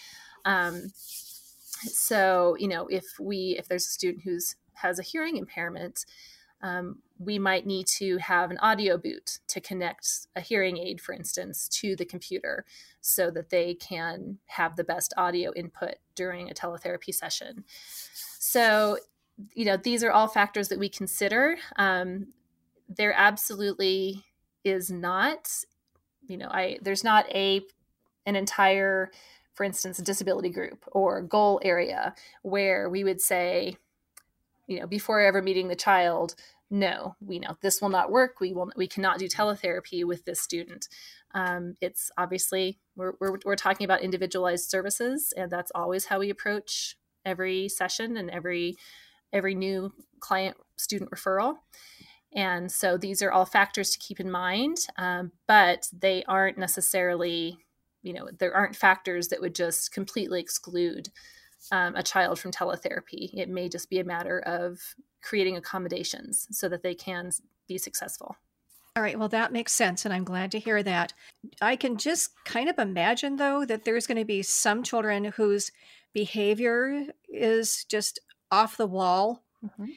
[0.44, 6.06] Um, so, you know, if we if there's a student who's has a hearing impairment,
[6.62, 11.14] um, we might need to have an audio boot to connect a hearing aid, for
[11.14, 12.64] instance, to the computer
[13.00, 17.64] so that they can have the best audio input during a teletherapy session.
[18.38, 18.98] So,
[19.54, 21.56] you know, these are all factors that we consider.
[21.76, 22.28] Um,
[22.88, 24.24] there absolutely
[24.64, 25.50] is not,
[26.26, 27.62] you know, I there's not a
[28.26, 29.10] an entire,
[29.54, 33.76] for instance, disability group or goal area where we would say,
[34.66, 36.34] you know, before ever meeting the child,
[36.70, 38.40] no, we know this will not work.
[38.40, 40.88] We will, we cannot do teletherapy with this student.
[41.34, 46.30] Um, it's obviously we're, we're, we're talking about individualized services, and that's always how we
[46.30, 48.76] approach every session and every
[49.32, 51.56] every new client student referral.
[52.34, 57.58] And so these are all factors to keep in mind, um, but they aren't necessarily,
[58.02, 61.08] you know, there aren't factors that would just completely exclude
[61.72, 63.30] um, a child from teletherapy.
[63.34, 64.78] It may just be a matter of
[65.22, 67.30] creating accommodations so that they can
[67.66, 68.36] be successful.
[68.96, 71.12] All right, well, that makes sense, and I'm glad to hear that.
[71.60, 75.70] I can just kind of imagine, though, that there's going to be some children whose
[76.14, 79.90] behavior is just off the wall, mm-hmm.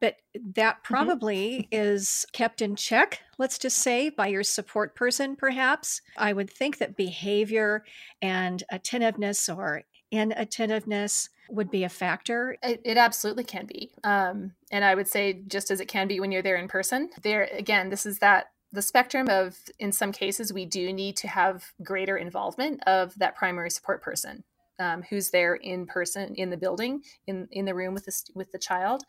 [0.00, 0.16] but
[0.54, 0.94] that mm-hmm.
[0.94, 1.68] probably mm-hmm.
[1.70, 6.00] is kept in check, let's just say, by your support person, perhaps.
[6.16, 7.84] I would think that behavior
[8.22, 12.56] and attentiveness or inattentiveness would be a factor?
[12.62, 13.92] It, it absolutely can be.
[14.04, 17.10] Um, and I would say, just as it can be when you're there in person,
[17.22, 21.28] there again, this is that the spectrum of, in some cases, we do need to
[21.28, 24.44] have greater involvement of that primary support person
[24.78, 28.52] um, who's there in person in the building, in, in the room with the, with
[28.52, 29.02] the child.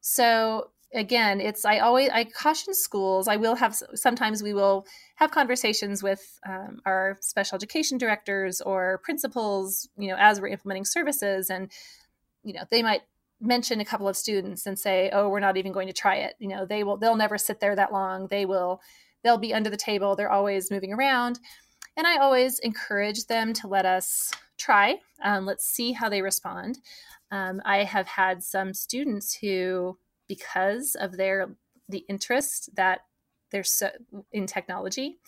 [0.00, 5.30] So again it's i always i caution schools i will have sometimes we will have
[5.30, 11.48] conversations with um, our special education directors or principals you know as we're implementing services
[11.48, 11.70] and
[12.44, 13.02] you know they might
[13.42, 16.34] mention a couple of students and say oh we're not even going to try it.
[16.38, 18.28] You know they will they'll never sit there that long.
[18.28, 18.80] They will
[19.22, 20.14] they'll be under the table.
[20.14, 21.40] They're always moving around.
[21.96, 24.96] And i always encourage them to let us try.
[25.22, 26.78] Um, let's see how they respond.
[27.30, 29.98] Um, i have had some students who
[30.34, 31.56] because of their
[31.88, 33.00] the interest that
[33.50, 33.90] they're so
[34.30, 35.18] in technology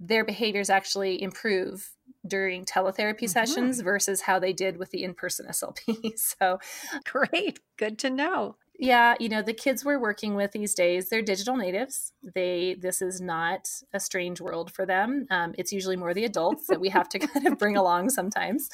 [0.00, 1.90] their behaviors actually improve
[2.26, 3.26] during teletherapy mm-hmm.
[3.26, 6.58] sessions versus how they did with the in-person slp so
[7.04, 7.60] great.
[7.76, 11.56] Good to know yeah you know the kids we're working with these days they're digital
[11.56, 16.24] natives they this is not a strange world for them um, it's usually more the
[16.24, 18.70] adults that we have to kind of bring along sometimes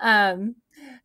[0.00, 0.54] um,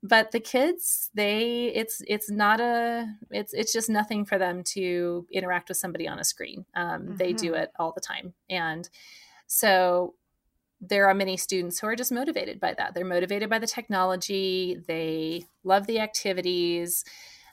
[0.03, 5.25] but the kids they it's it's not a it's it's just nothing for them to
[5.31, 7.15] interact with somebody on a screen um, mm-hmm.
[7.15, 7.63] they do mm-hmm.
[7.63, 8.89] it all the time and
[9.47, 10.13] so
[10.81, 12.93] there are many students who are just motivated by that.
[12.93, 17.03] They're motivated by the technology, they love the activities.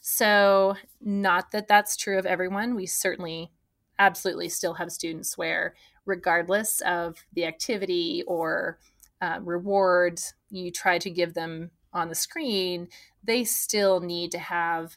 [0.03, 2.75] So, not that that's true of everyone.
[2.75, 3.53] We certainly,
[4.01, 8.79] absolutely still have students where, regardless of the activity or
[9.21, 12.89] uh, reward you try to give them on the screen,
[13.23, 14.97] they still need to have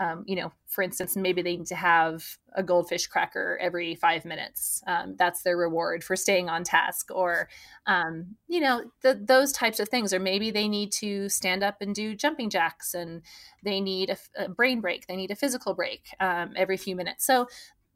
[0.00, 4.24] um, you know, for instance, maybe they need to have a goldfish cracker every five
[4.24, 4.82] minutes.
[4.86, 7.48] Um, that's their reward for staying on task, or
[7.86, 10.12] um, you know, the, those types of things.
[10.12, 13.22] Or maybe they need to stand up and do jumping jacks, and
[13.62, 15.06] they need a, a brain break.
[15.06, 17.24] They need a physical break um, every few minutes.
[17.24, 17.46] So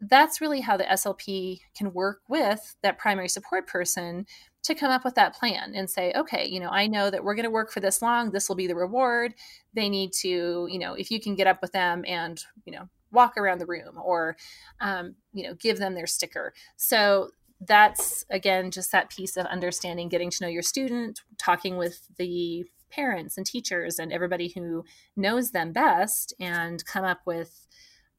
[0.01, 4.27] that's really how the SLP can work with that primary support person
[4.69, 7.35] to come up with that plan and say, okay, you know, I know that we're
[7.35, 8.31] going to work for this long.
[8.31, 9.35] This will be the reward.
[9.75, 12.89] They need to, you know, if you can get up with them and, you know,
[13.11, 14.37] walk around the room or,
[14.81, 16.53] um, you know, give them their sticker.
[16.77, 22.03] So that's, again, just that piece of understanding, getting to know your student, talking with
[22.17, 24.85] the parents and teachers and everybody who
[25.17, 27.67] knows them best and come up with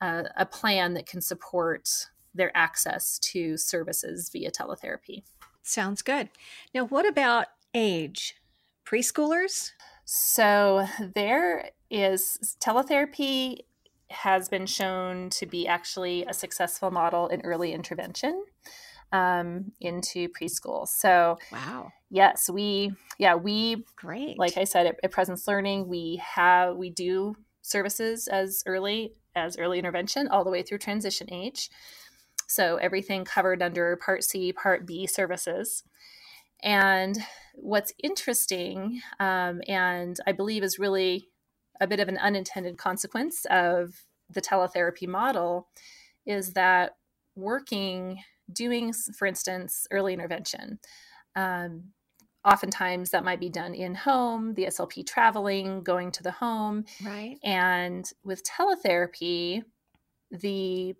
[0.02, 1.90] a, a plan that can support
[2.36, 5.24] their access to services via teletherapy.
[5.64, 6.30] Sounds good.
[6.74, 8.36] Now, what about age?
[8.86, 9.72] Preschoolers?
[10.06, 13.60] So, there is teletherapy
[14.10, 18.44] has been shown to be actually a successful model in early intervention
[19.12, 20.88] um, into preschool.
[20.88, 21.92] So, wow.
[22.10, 24.40] Yes, we, yeah, we, great.
[24.40, 29.58] Like I said, at, at Presence Learning, we have, we do services as early as
[29.58, 31.70] early intervention all the way through transition age.
[32.50, 35.84] So everything covered under Part C, Part B services.
[36.64, 37.18] And
[37.54, 41.30] what's interesting, um, and I believe is really
[41.80, 45.70] a bit of an unintended consequence of the teletherapy model,
[46.26, 46.98] is that
[47.36, 48.20] working,
[48.52, 50.80] doing, for instance, early intervention.
[51.36, 51.92] Um,
[52.44, 56.86] oftentimes that might be done in home, the SLP traveling, going to the home.
[57.06, 57.38] Right.
[57.44, 59.62] And with teletherapy,
[60.32, 60.96] the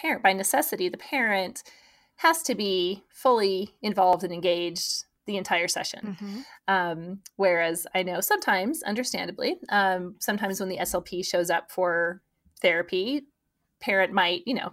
[0.00, 1.62] parent, by necessity, the parent
[2.16, 6.16] has to be fully involved and engaged the entire session.
[6.20, 6.40] Mm-hmm.
[6.68, 12.22] Um, whereas I know sometimes, understandably, um, sometimes when the SLP shows up for
[12.60, 13.22] therapy,
[13.80, 14.72] parent might, you know,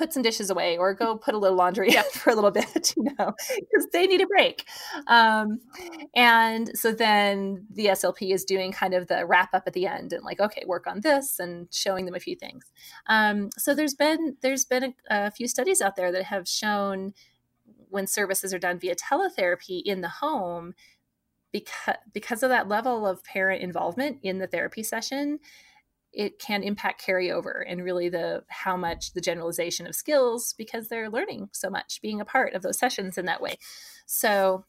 [0.00, 2.94] put some dishes away or go put a little laundry up for a little bit,
[2.96, 4.66] you know, because they need a break.
[5.06, 5.60] Um,
[6.16, 10.14] and so then the SLP is doing kind of the wrap up at the end
[10.14, 12.64] and like, okay, work on this and showing them a few things.
[13.08, 17.12] Um, so there's been there's been a, a few studies out there that have shown
[17.90, 20.72] when services are done via teletherapy in the home
[21.52, 25.40] because because of that level of parent involvement in the therapy session
[26.12, 31.10] it can impact carryover and really the how much the generalization of skills because they're
[31.10, 33.56] learning so much being a part of those sessions in that way.
[34.06, 34.64] So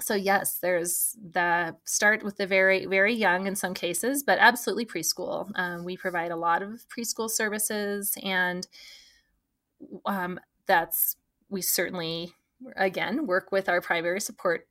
[0.00, 4.86] so yes there's the start with the very very young in some cases but absolutely
[4.86, 5.50] preschool.
[5.54, 8.66] Um, we provide a lot of preschool services and
[10.06, 11.16] um, that's
[11.48, 12.32] we certainly
[12.76, 14.66] again work with our primary support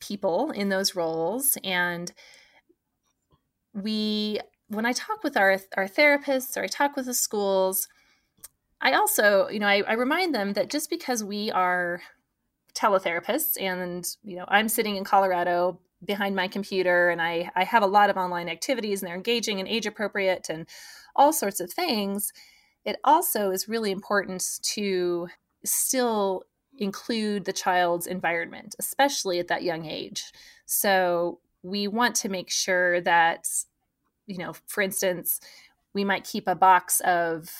[0.00, 2.12] people in those roles and
[3.74, 7.88] we when I talk with our our therapists or I talk with the schools,
[8.80, 12.00] I also, you know, I, I remind them that just because we are
[12.74, 17.82] teletherapists and you know I'm sitting in Colorado behind my computer and I, I have
[17.82, 20.66] a lot of online activities and they're engaging and age appropriate and
[21.16, 22.32] all sorts of things,
[22.84, 25.28] it also is really important to
[25.64, 26.44] still
[26.78, 30.32] include the child's environment, especially at that young age.
[30.64, 33.48] So we want to make sure that
[34.28, 35.40] you know, for instance,
[35.94, 37.50] we might keep a box of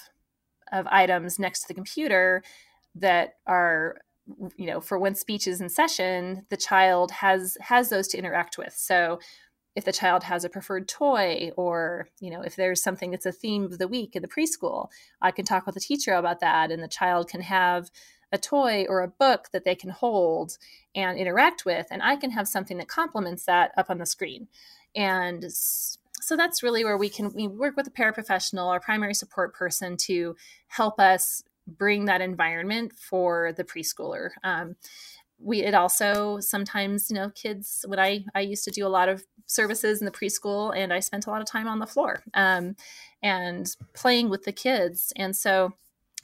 [0.71, 2.43] of items next to the computer
[2.95, 3.97] that are
[4.57, 8.59] you know for when speech is in session the child has has those to interact
[8.59, 8.75] with.
[8.75, 9.19] So
[9.75, 13.33] if the child has a preferred toy or you know if there's something that's a
[13.33, 14.89] theme of the week in the preschool
[15.23, 17.89] i can talk with the teacher about that and the child can have
[18.33, 20.59] a toy or a book that they can hold
[20.97, 24.49] and interact with and i can have something that complements that up on the screen.
[24.95, 25.45] And
[26.29, 29.97] so that's really where we can we work with a paraprofessional or primary support person
[29.97, 30.37] to
[30.67, 34.31] help us bring that environment for the preschooler.
[34.45, 34.77] Um,
[35.39, 39.09] we it also sometimes you know kids when i i used to do a lot
[39.09, 42.21] of services in the preschool and i spent a lot of time on the floor
[42.35, 42.75] um,
[43.23, 45.13] and playing with the kids.
[45.17, 45.73] And so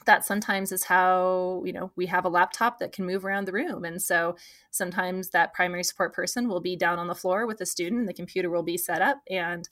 [0.05, 3.51] that sometimes is how you know we have a laptop that can move around the
[3.51, 3.85] room.
[3.85, 4.35] And so
[4.71, 8.07] sometimes that primary support person will be down on the floor with the student and
[8.07, 9.67] the computer will be set up and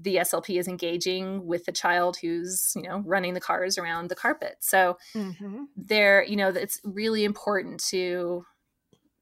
[0.00, 4.14] the SLP is engaging with the child who's, you know, running the cars around the
[4.14, 4.56] carpet.
[4.60, 5.64] So mm-hmm.
[5.76, 8.46] there, you know, it's really important to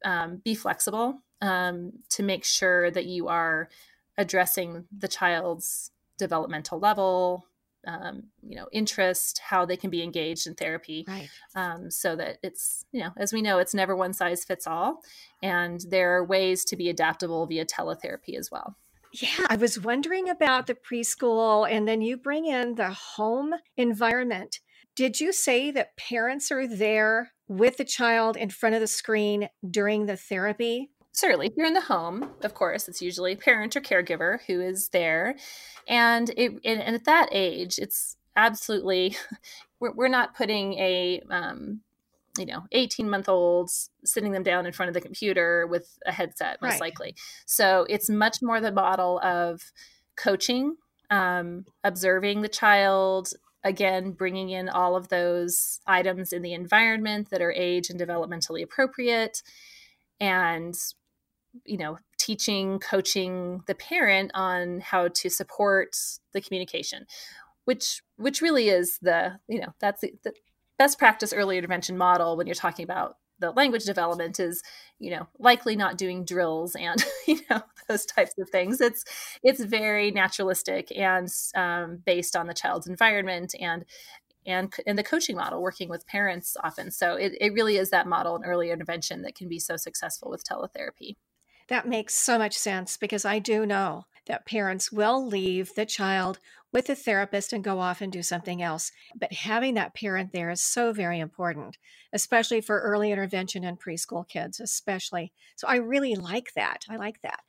[0.05, 3.69] um, be flexible um, to make sure that you are
[4.17, 7.45] addressing the child's developmental level,
[7.87, 11.29] um, you know, interest, how they can be engaged in therapy, right.
[11.55, 15.01] um, so that it's, you know, as we know, it's never one size fits all,
[15.43, 18.77] and there are ways to be adaptable via teletherapy as well.
[19.13, 24.61] Yeah, I was wondering about the preschool, and then you bring in the home environment.
[24.95, 29.49] Did you say that parents are there with the child in front of the screen
[29.69, 30.91] during the therapy?
[31.13, 34.91] Certainly, if you're in the home, of course, it's usually parent or caregiver who is
[34.91, 35.37] there,
[35.89, 39.17] and it and, and at that age, it's absolutely
[39.81, 41.81] we're, we're not putting a um,
[42.39, 46.13] you know 18 month olds sitting them down in front of the computer with a
[46.13, 46.81] headset most right.
[46.81, 47.15] likely
[47.47, 49.73] so it's much more the model of
[50.17, 50.77] coaching
[51.11, 53.31] um, observing the child
[53.65, 58.63] again bringing in all of those items in the environment that are age and developmentally
[58.63, 59.43] appropriate
[60.21, 60.75] and
[61.65, 65.97] you know teaching coaching the parent on how to support
[66.33, 67.07] the communication
[67.65, 70.33] which which really is the you know that's the, the
[70.79, 74.63] best practice early intervention model when you're talking about the language development is
[74.99, 78.81] you know likely not doing drills and you know those types of things.
[78.81, 79.05] It's
[79.43, 83.85] it's very naturalistic and um, based on the child's environment and
[84.47, 86.91] and in the coaching model working with parents often.
[86.91, 90.31] So it, it really is that model in early intervention that can be so successful
[90.31, 91.17] with teletherapy.
[91.69, 96.39] That makes so much sense because i do know that parents will leave the child
[96.73, 98.93] with a therapist and go off and do something else.
[99.19, 101.79] But having that parent there is so very important,
[102.13, 105.33] especially for early intervention and preschool kids, especially.
[105.57, 106.85] So I really like that.
[106.89, 107.41] I like that.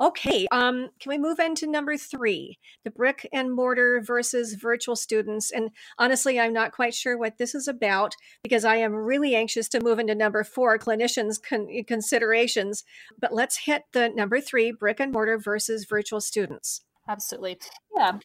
[0.00, 5.50] Okay, um, can we move into number three, the brick and mortar versus virtual students?
[5.52, 9.68] And honestly, I'm not quite sure what this is about because I am really anxious
[9.70, 12.84] to move into number four, clinicians' con- considerations.
[13.20, 17.58] But let's hit the number three, brick and mortar versus virtual students absolutely.
[17.96, 18.18] Yeah,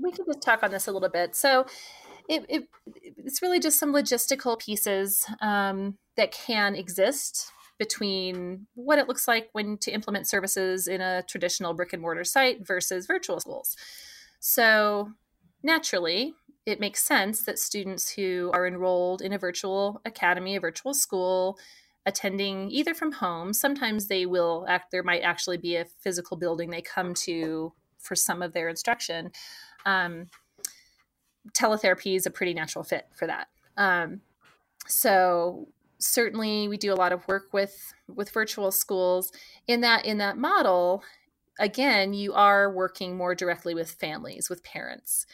[0.00, 1.36] we can just talk on this a little bit.
[1.36, 1.66] So,
[2.28, 2.68] it, it
[3.24, 9.48] it's really just some logistical pieces um, that can exist between what it looks like
[9.52, 13.76] when to implement services in a traditional brick and mortar site versus virtual schools.
[14.40, 15.10] So,
[15.62, 20.94] naturally, it makes sense that students who are enrolled in a virtual academy, a virtual
[20.94, 21.58] school,
[22.06, 26.70] attending either from home, sometimes they will act, there might actually be a physical building
[26.70, 29.32] they come to for some of their instruction,
[29.86, 30.26] um,
[31.52, 33.48] teletherapy is a pretty natural fit for that.
[33.76, 34.20] Um,
[34.86, 39.32] so certainly we do a lot of work with with virtual schools
[39.68, 41.02] in that in that model
[41.60, 45.26] again you are working more directly with families with parents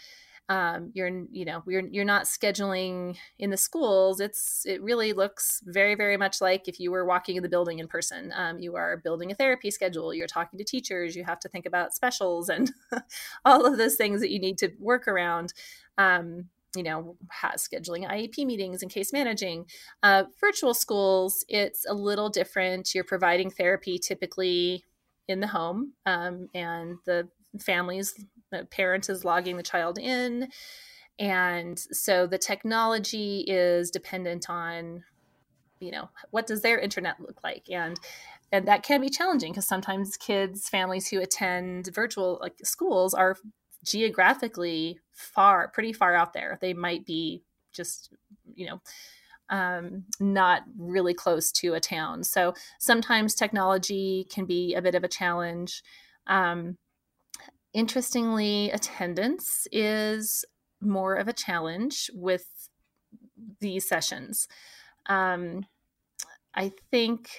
[0.49, 5.63] um, you're you know you're you're not scheduling in the schools it's it really looks
[5.67, 8.33] very very much like if you were walking in the building in person.
[8.35, 11.67] Um, you are building a therapy schedule you're talking to teachers you have to think
[11.67, 12.73] about specials and
[13.45, 15.53] all of those things that you need to work around.
[15.99, 16.47] Um,
[16.77, 19.67] you know has scheduling iep meetings and case managing.
[20.03, 22.95] Uh, virtual schools it's a little different.
[22.95, 24.85] You're providing therapy typically
[25.27, 27.29] in the home um, and the
[27.61, 28.15] families
[28.51, 30.49] the parent is logging the child in.
[31.19, 35.05] And so the technology is dependent on
[35.81, 37.65] you know what does their internet look like?
[37.71, 37.99] And
[38.51, 43.37] and that can be challenging because sometimes kids families who attend virtual like schools are
[43.85, 46.59] geographically far pretty far out there.
[46.61, 47.43] They might be
[47.73, 48.13] just
[48.55, 48.81] you know
[49.51, 52.23] um, not really close to a town.
[52.25, 55.83] So sometimes technology can be a bit of a challenge.
[56.27, 56.77] Um,
[57.75, 60.45] Interestingly, attendance is
[60.81, 62.69] more of a challenge with
[63.61, 64.49] these sessions.
[65.07, 65.67] Um,
[66.55, 67.31] I think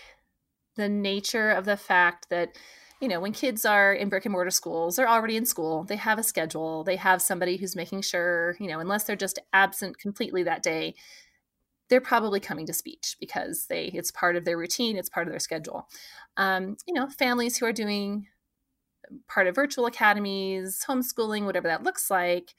[0.75, 2.57] the nature of the fact that
[3.01, 5.97] you know when kids are in brick and mortar schools they're already in school they
[5.97, 9.97] have a schedule they have somebody who's making sure you know unless they're just absent
[9.97, 10.95] completely that day
[11.89, 15.31] they're probably coming to speech because they it's part of their routine it's part of
[15.33, 15.87] their schedule
[16.37, 18.27] um, you know families who are doing
[19.27, 22.55] part of virtual academies, homeschooling, whatever that looks like,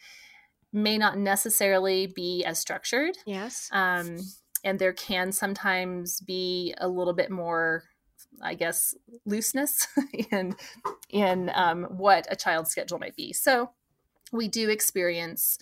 [0.73, 3.17] may not necessarily be as structured.
[3.27, 3.69] Yes.
[3.73, 4.19] Um,
[4.65, 7.85] and there can sometimes be a little bit more,
[8.43, 8.95] I guess,
[9.25, 9.89] looseness
[10.31, 10.55] in
[11.09, 13.33] in um, what a child's schedule might be.
[13.33, 13.71] So
[14.33, 15.59] we do experience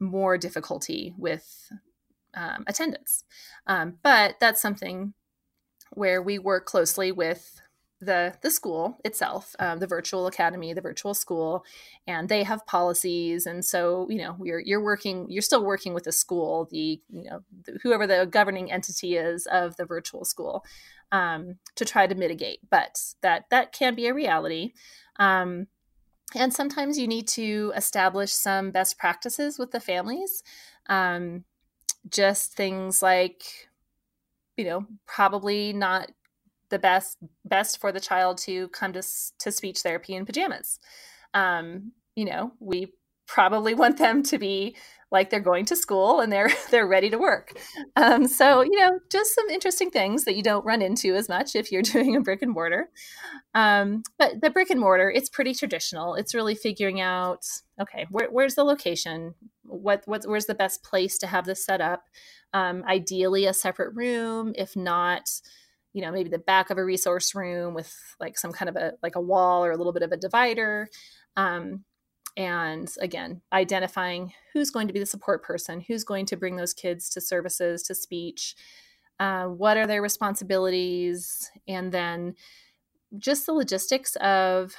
[0.00, 1.70] more difficulty with
[2.34, 3.24] um, attendance,
[3.66, 5.14] um, but that's something
[5.92, 7.60] where we work closely with
[8.00, 11.64] the the school itself, um, the virtual academy, the virtual school,
[12.06, 16.04] and they have policies, and so you know you're you're working, you're still working with
[16.04, 20.64] the school, the you know the, whoever the governing entity is of the virtual school,
[21.10, 22.60] um, to try to mitigate.
[22.70, 24.72] But that that can be a reality.
[25.18, 25.66] Um,
[26.34, 30.42] and sometimes you need to establish some best practices with the families.
[30.88, 31.44] Um,
[32.08, 33.42] just things like,
[34.56, 36.10] you know, probably not
[36.70, 39.02] the best best for the child to come to
[39.38, 40.78] to speech therapy in pajamas.
[41.34, 42.92] Um, you know, we
[43.26, 44.76] probably want them to be
[45.10, 47.58] like they're going to school and they're they're ready to work.
[47.96, 51.54] Um, so you know, just some interesting things that you don't run into as much
[51.54, 52.90] if you're doing a brick and mortar.
[53.54, 56.14] Um, but the brick and mortar, it's pretty traditional.
[56.14, 57.46] It's really figuring out
[57.80, 59.34] okay, where, where's the location?
[59.64, 62.04] What what where's the best place to have this set up?
[62.52, 64.52] Um, ideally, a separate room.
[64.56, 65.30] If not,
[65.92, 68.92] you know maybe the back of a resource room with like some kind of a
[69.02, 70.88] like a wall or a little bit of a divider
[71.36, 71.84] um,
[72.36, 76.74] and again identifying who's going to be the support person who's going to bring those
[76.74, 78.54] kids to services to speech
[79.20, 82.34] uh, what are their responsibilities and then
[83.16, 84.74] just the logistics of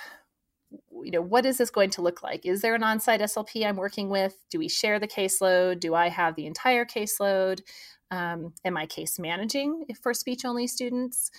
[0.71, 2.45] you know what is this going to look like?
[2.45, 4.35] Is there an on-site slp i'm working with?
[4.49, 5.79] Do we share the caseload?
[5.79, 7.61] Do i have the entire caseload?
[8.11, 11.31] Um, am i case managing for speech only students?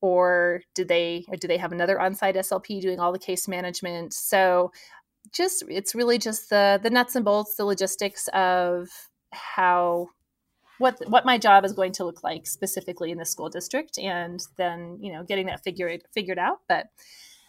[0.00, 4.12] Or did they or do they have another on-site slp doing all the case management?
[4.12, 4.72] So
[5.32, 8.88] just it's really just the the nuts and bolts the logistics of
[9.32, 10.08] how
[10.78, 14.40] what what my job is going to look like specifically in the school district and
[14.56, 16.58] then you know getting that figured figured out.
[16.68, 16.86] But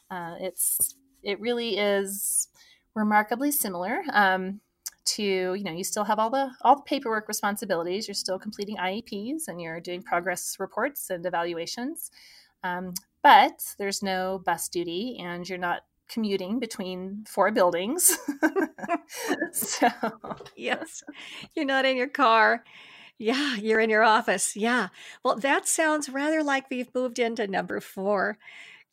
[0.10, 0.96] uh, it's
[1.26, 2.48] it really is
[2.96, 4.62] remarkably similar um,
[5.06, 8.78] to you know you still have all the all the paperwork responsibilities you're still completing
[8.78, 12.12] ieps and you're doing progress reports and evaluations
[12.64, 18.18] um, but there's no bus duty and you're not commuting between four buildings.
[19.52, 19.90] So
[20.56, 21.04] yes.
[21.56, 22.64] You're not in your car.
[23.18, 24.56] Yeah you're in your office.
[24.56, 24.90] Yeah.
[25.24, 28.38] Well that sounds rather like we've moved into number four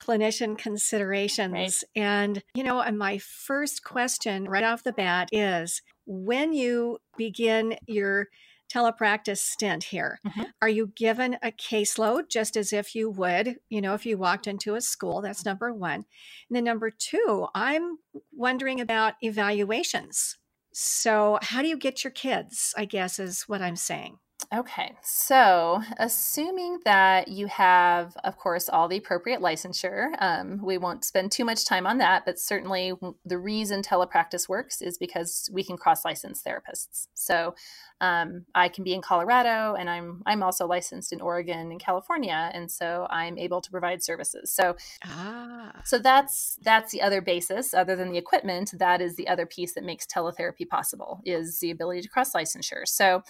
[0.03, 1.53] clinician considerations.
[1.53, 2.03] Right.
[2.03, 7.77] And, you know, and my first question right off the bat is when you begin
[7.87, 8.29] your
[8.73, 10.43] telepractice stint here, mm-hmm.
[10.61, 14.47] are you given a caseload just as if you would, you know, if you walked
[14.47, 15.21] into a school?
[15.21, 16.05] That's number one.
[16.49, 17.99] And then number two, I'm
[18.33, 20.39] wondering about evaluations.
[20.75, 22.73] So, how do you get your kids?
[22.79, 24.17] I guess is what I'm saying.
[24.55, 31.07] Okay, so assuming that you have, of course, all the appropriate licensure, um, we won't
[31.07, 32.93] spend too much time on that, but certainly
[33.25, 37.07] the reason telepractice works is because we can cross license therapists.
[37.15, 37.55] So
[38.03, 42.51] um, I can be in Colorado, and I'm I'm also licensed in Oregon and California,
[42.53, 44.53] and so I'm able to provide services.
[44.53, 45.73] So, ah.
[45.85, 48.73] so that's that's the other basis, other than the equipment.
[48.77, 52.87] That is the other piece that makes teletherapy possible is the ability to cross licensure.
[52.87, 53.23] So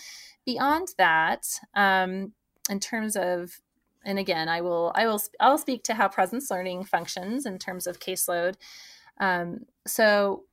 [0.44, 2.32] beyond that, um,
[2.70, 3.60] in terms of
[4.04, 7.86] and again, I will I will I'll speak to how Presence Learning functions in terms
[7.86, 8.56] of caseload.
[9.20, 10.44] Um, so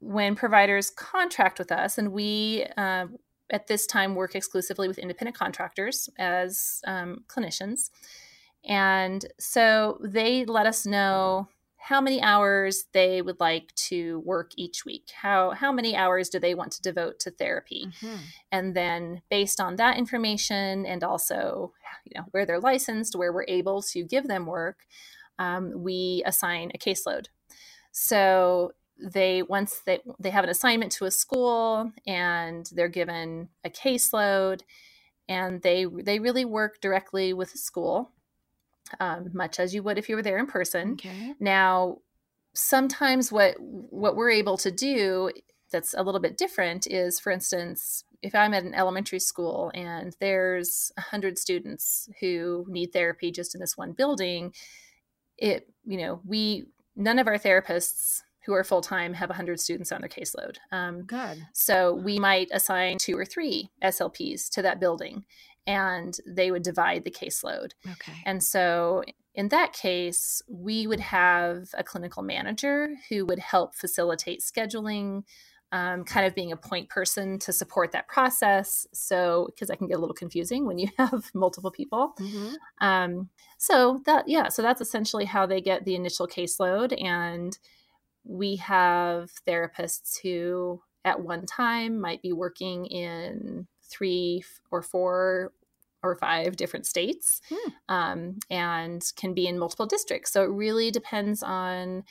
[0.00, 3.06] when providers contract with us, and we uh,
[3.50, 7.90] at this time work exclusively with independent contractors as um, clinicians,
[8.64, 11.48] and so they let us know
[11.86, 15.08] how many hours they would like to work each week.
[15.22, 17.86] How how many hours do they want to devote to therapy?
[18.00, 18.16] Mm-hmm.
[18.50, 21.72] And then based on that information and also
[22.04, 24.80] you know where they're licensed, where we're able to give them work,
[25.38, 27.26] um, we assign a caseload.
[27.92, 33.70] So they once they they have an assignment to a school and they're given a
[33.70, 34.62] caseload
[35.28, 38.10] and they they really work directly with the school
[39.00, 40.92] um, much as you would if you were there in person.
[40.92, 41.34] Okay.
[41.40, 41.98] Now,
[42.54, 45.30] sometimes what what we're able to do
[45.72, 50.16] that's a little bit different is, for instance, if I'm at an elementary school and
[50.20, 54.52] there's a hundred students who need therapy just in this one building,
[55.38, 59.90] it you know we none of our therapists who are full time have 100 students
[59.90, 60.56] on their caseload.
[60.70, 61.44] Um, Good.
[61.52, 65.24] So we might assign two or three SLPs to that building
[65.66, 67.72] and they would divide the caseload.
[67.90, 68.12] Okay.
[68.24, 69.02] And so
[69.34, 75.24] in that case, we would have a clinical manager who would help facilitate scheduling,
[75.72, 78.86] um, kind of being a point person to support that process.
[78.94, 82.14] So, because that can get a little confusing when you have multiple people.
[82.18, 82.54] Mm-hmm.
[82.80, 86.98] Um, so that, yeah, so that's essentially how they get the initial caseload.
[87.02, 87.58] And
[88.24, 95.52] we have therapists who at one time might be working in three or four
[96.02, 97.70] or five different states hmm.
[97.88, 100.32] um, and can be in multiple districts.
[100.32, 102.04] So it really depends on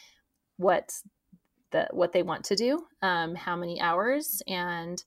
[0.58, 0.94] what
[1.72, 5.04] the what they want to do, um, how many hours, and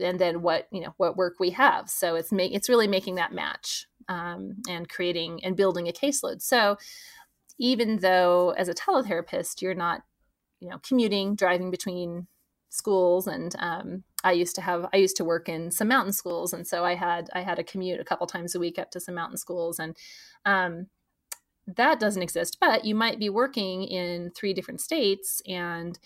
[0.00, 1.88] and then what you know what work we have.
[1.88, 6.42] So it's make it's really making that match um, and creating and building a caseload.
[6.42, 6.76] So
[7.58, 10.02] even though as a teletherapist you're not
[10.60, 12.26] you know commuting driving between
[12.72, 16.54] schools and um, i used to have i used to work in some mountain schools
[16.54, 18.98] and so i had i had a commute a couple times a week up to
[18.98, 19.94] some mountain schools and
[20.46, 20.86] um,
[21.66, 25.98] that doesn't exist but you might be working in three different states and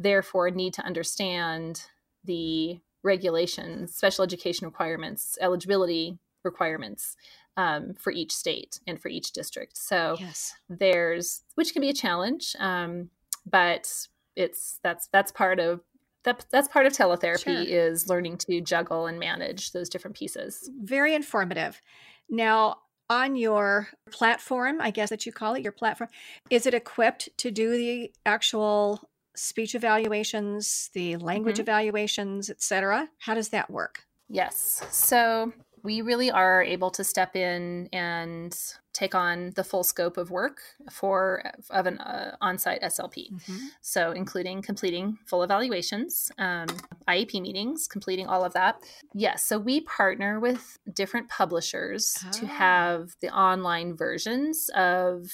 [0.00, 1.84] therefore need to understand
[2.24, 7.16] the regulations special education requirements eligibility requirements
[7.56, 10.54] um, for each state and for each district so yes.
[10.68, 13.10] there's which can be a challenge um,
[13.46, 15.80] but it's that's that's part of
[16.24, 17.62] that, that's part of teletherapy sure.
[17.62, 20.70] is learning to juggle and manage those different pieces.
[20.82, 21.80] Very informative.
[22.28, 26.08] Now on your platform i guess that you call it your platform
[26.48, 31.62] is it equipped to do the actual speech evaluations the language mm-hmm.
[31.62, 34.04] evaluations etc how does that work?
[34.30, 34.82] Yes.
[34.90, 35.52] So
[35.82, 38.56] we really are able to step in and
[38.92, 40.60] take on the full scope of work
[40.90, 43.32] for of an uh, on-site SLP.
[43.32, 43.66] Mm-hmm.
[43.80, 46.66] So, including completing full evaluations, um,
[47.08, 48.76] IEP meetings, completing all of that.
[49.14, 52.32] Yes, so we partner with different publishers oh.
[52.32, 55.30] to have the online versions of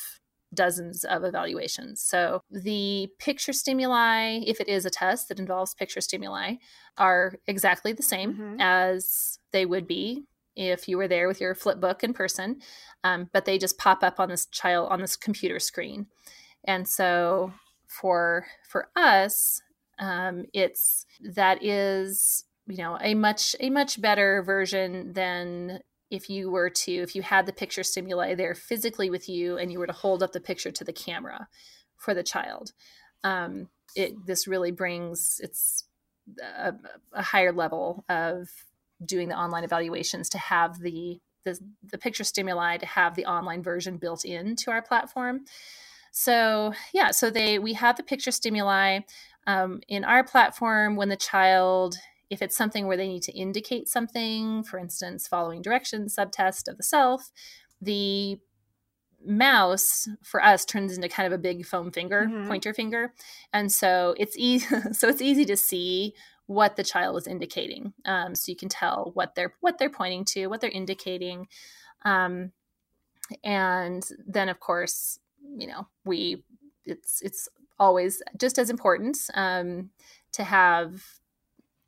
[0.54, 2.00] dozens of evaluations.
[2.00, 6.54] So the picture stimuli, if it is a test that involves picture stimuli,
[6.98, 8.56] are exactly the same mm-hmm.
[8.60, 10.24] as they would be
[10.56, 12.60] if you were there with your flip book in person,
[13.04, 16.06] um, but they just pop up on this child on this computer screen.
[16.64, 17.52] And so
[17.86, 19.62] for for us,
[19.98, 25.80] um, it's that is you know a much a much better version than
[26.10, 29.72] if you were to if you had the picture stimuli there physically with you and
[29.72, 31.48] you were to hold up the picture to the camera
[31.96, 32.72] for the child.
[33.24, 35.84] Um, it this really brings it's
[36.42, 36.74] a,
[37.12, 38.48] a higher level of
[39.04, 43.62] doing the online evaluations to have the, the the picture stimuli to have the online
[43.62, 45.44] version built into our platform
[46.12, 49.00] so yeah so they we have the picture stimuli
[49.46, 51.96] um, in our platform when the child
[52.30, 56.76] if it's something where they need to indicate something for instance following directions subtest of
[56.76, 57.30] the self
[57.80, 58.38] the
[59.24, 62.48] mouse for us turns into kind of a big foam finger mm-hmm.
[62.48, 63.12] pointer finger
[63.52, 66.14] and so it's easy so it's easy to see
[66.46, 67.92] what the child is indicating.
[68.04, 71.48] Um, so you can tell what they're what they're pointing to, what they're indicating,
[72.04, 72.52] um,
[73.42, 75.18] and then of course,
[75.56, 76.42] you know, we
[76.84, 79.90] it's it's always just as important um,
[80.32, 81.02] to have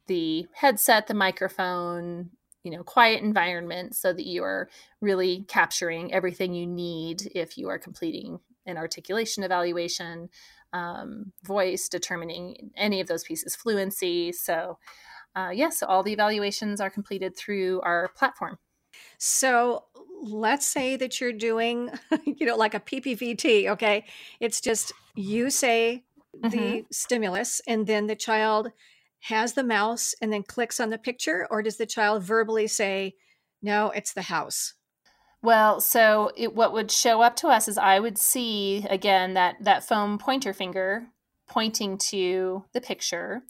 [0.06, 2.30] the headset, the microphone,
[2.64, 4.68] you know, quiet environment so that you are
[5.00, 10.28] really capturing everything you need if you are completing an articulation evaluation
[10.72, 14.32] um, voice, determining any of those pieces, fluency.
[14.32, 14.78] So,
[15.34, 18.58] uh, yes, yeah, so all the evaluations are completed through our platform.
[19.18, 19.84] So,
[20.22, 21.90] let's say that you're doing,
[22.24, 24.04] you know, like a PPVT, okay?
[24.40, 26.04] It's just you say
[26.34, 26.80] the mm-hmm.
[26.90, 28.72] stimulus, and then the child
[29.20, 33.14] has the mouse and then clicks on the picture, or does the child verbally say,
[33.62, 34.74] no, it's the house?
[35.43, 39.57] Well, so it, what would show up to us is I would see again that
[39.61, 41.09] that foam pointer finger
[41.49, 43.43] pointing to the picture,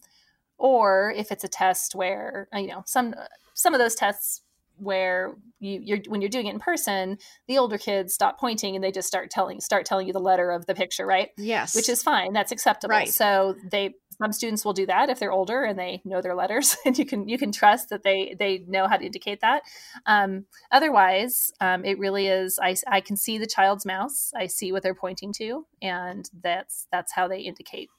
[0.57, 3.15] or if it's a test where uh, you know some
[3.53, 4.41] some of those tests
[4.77, 7.17] where you, you're when you're doing it in person,
[7.47, 10.51] the older kids stop pointing and they just start telling start telling you the letter
[10.51, 11.29] of the picture, right?
[11.37, 12.33] Yes, which is fine.
[12.33, 12.91] That's acceptable.
[12.91, 13.09] Right.
[13.09, 16.75] So they some students will do that if they're older and they know their letters,
[16.85, 19.63] and you can you can trust that they they know how to indicate that.
[20.05, 22.59] Um, otherwise, um, it really is.
[22.61, 24.31] I I can see the child's mouse.
[24.35, 27.89] I see what they're pointing to, and that's that's how they indicate.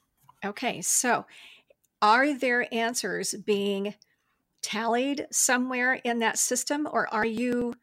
[0.45, 1.27] Okay, so
[2.03, 3.95] are their answers being
[4.63, 7.75] tallied somewhere in that system or are you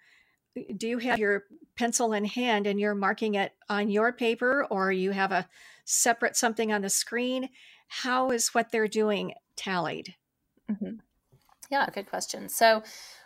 [0.76, 4.92] do you have your pencil in hand and you're marking it on your paper or
[4.92, 5.48] you have a
[5.86, 7.50] separate something on the screen
[7.88, 10.16] how is what they're doing tallied?
[10.72, 10.96] Mm-hmm.
[11.72, 12.50] yeah good question.
[12.50, 12.84] So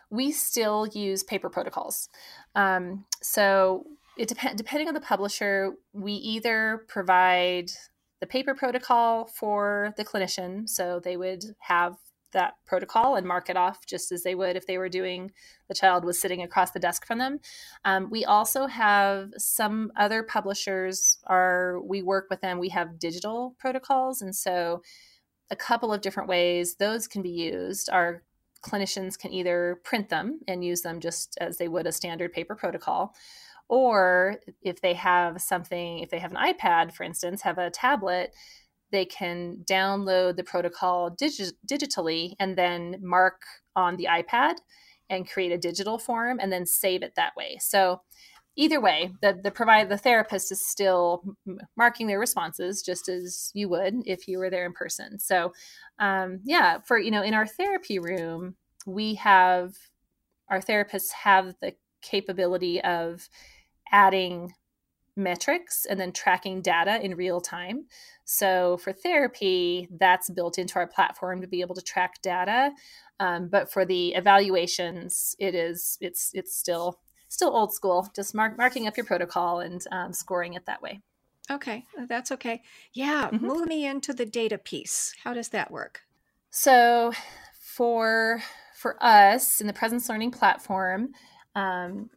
[0.10, 2.10] we still use paper protocols.
[2.54, 3.86] Um, so
[4.18, 7.72] it depends depending on the publisher we either provide
[8.20, 11.96] the paper protocol for the clinician so they would have
[12.32, 15.32] that protocol and mark it off just as they would if they were doing
[15.68, 17.40] the child was sitting across the desk from them.
[17.86, 22.60] Um, we also have some other publishers are we work with them.
[22.60, 24.82] We have digital protocols and so
[25.50, 27.90] a couple of different ways those can be used.
[27.90, 28.24] Are
[28.62, 32.56] clinicians can either print them and use them just as they would a standard paper
[32.56, 33.16] protocol,
[33.68, 38.34] or if they have something, if they have an iPad, for instance, have a tablet,
[38.92, 43.42] they can download the protocol digi- digitally and then mark
[43.76, 44.56] on the iPad
[45.10, 47.58] and create a digital form and then save it that way.
[47.60, 48.02] So
[48.56, 51.24] either way, the the provider, the therapist is still
[51.78, 55.20] marking their responses just as you would if you were there in person.
[55.20, 55.54] So,
[56.00, 59.76] um, yeah, for you know, in our therapy room, we have
[60.50, 63.30] our therapists have the capability of
[63.92, 64.54] adding
[65.16, 67.86] metrics and then tracking data in real time.
[68.26, 72.72] So for therapy, that's built into our platform to be able to track data.
[73.20, 78.58] Um, but for the evaluations, it is it's it's still still old school, just mark,
[78.58, 81.02] marking up your protocol and um, scoring it that way.
[81.50, 82.62] Okay, that's okay.
[82.94, 83.46] Yeah, mm-hmm.
[83.46, 85.14] move me into the data piece.
[85.24, 86.02] How does that work?
[86.50, 87.14] So
[87.60, 88.42] for
[88.76, 91.10] for us in the Presence Learning platform,
[91.56, 92.10] um,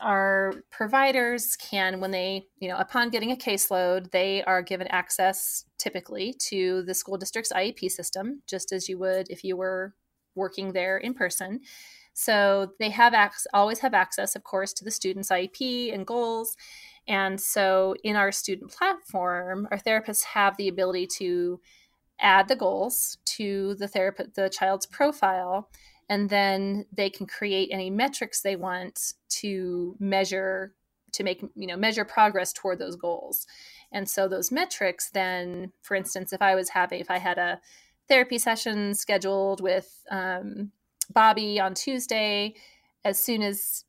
[0.00, 5.64] our providers can when they you know upon getting a caseload they are given access
[5.78, 9.94] typically to the school district's iep system just as you would if you were
[10.34, 11.60] working there in person.
[12.14, 16.56] So they have ac- always have access of course to the student's iep and goals.
[17.08, 21.60] And so in our student platform our therapists have the ability to
[22.20, 25.68] add the goals to the therapist the child's profile
[26.08, 30.74] and then they can create any metrics they want to measure
[31.12, 33.46] to make you know measure progress toward those goals.
[33.92, 37.60] And so those metrics then for instance if i was having if i had a
[38.08, 40.72] therapy session scheduled with um,
[41.12, 42.54] bobby on tuesday
[43.04, 43.84] as soon as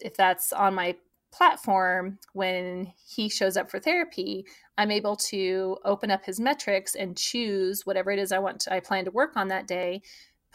[0.00, 0.96] if that's on my
[1.32, 4.46] platform when he shows up for therapy
[4.78, 8.72] i'm able to open up his metrics and choose whatever it is i want to,
[8.72, 10.00] i plan to work on that day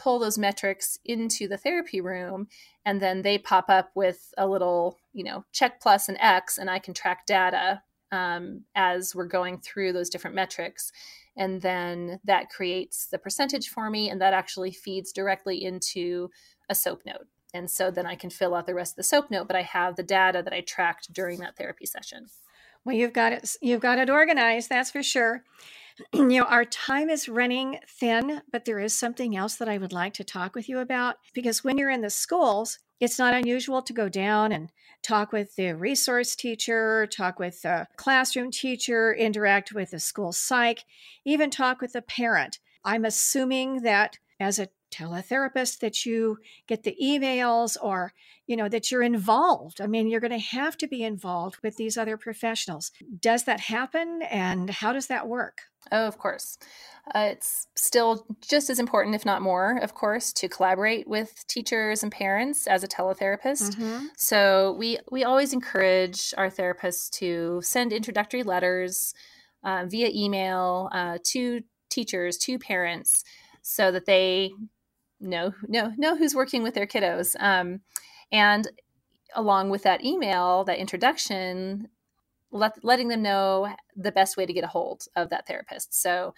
[0.01, 2.47] pull those metrics into the therapy room
[2.85, 6.69] and then they pop up with a little you know check plus and x and
[6.69, 7.81] i can track data
[8.11, 10.91] um, as we're going through those different metrics.
[11.37, 16.29] And then that creates the percentage for me and that actually feeds directly into
[16.69, 17.27] a soap note.
[17.53, 19.63] And so then i can fill out the rest of the soap note but i
[19.63, 22.27] have the data that i tracked during that therapy session.
[22.85, 25.43] Well you've got it you've got it organized that's for sure
[26.13, 29.93] you know, our time is running thin, but there is something else that I would
[29.93, 33.81] like to talk with you about because when you're in the schools, it's not unusual
[33.81, 34.71] to go down and
[35.01, 40.83] talk with the resource teacher, talk with the classroom teacher, interact with the school psych,
[41.25, 42.59] even talk with the parent.
[42.83, 46.37] I'm assuming that as a teletherapist that you
[46.67, 48.11] get the emails or
[48.47, 49.79] you know that you're involved.
[49.79, 52.91] I mean you're going to have to be involved with these other professionals.
[53.21, 56.57] Does that happen and how does that work Oh, of course.
[57.15, 62.03] Uh, it's still just as important, if not more, of course, to collaborate with teachers
[62.03, 63.75] and parents as a teletherapist.
[63.75, 64.05] Mm-hmm.
[64.15, 69.13] So we we always encourage our therapists to send introductory letters
[69.63, 73.23] uh, via email uh, to teachers, to parents,
[73.63, 74.51] so that they
[75.19, 77.35] know know know who's working with their kiddos.
[77.39, 77.81] Um,
[78.31, 78.67] and
[79.35, 81.87] along with that email, that introduction,
[82.51, 85.93] let, letting them know the best way to get a hold of that therapist.
[85.93, 86.33] So,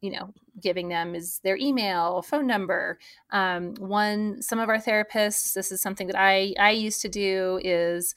[0.00, 2.98] you know, giving them is their email, phone number.
[3.30, 7.58] Um, one, some of our therapists, this is something that I I used to do
[7.64, 8.14] is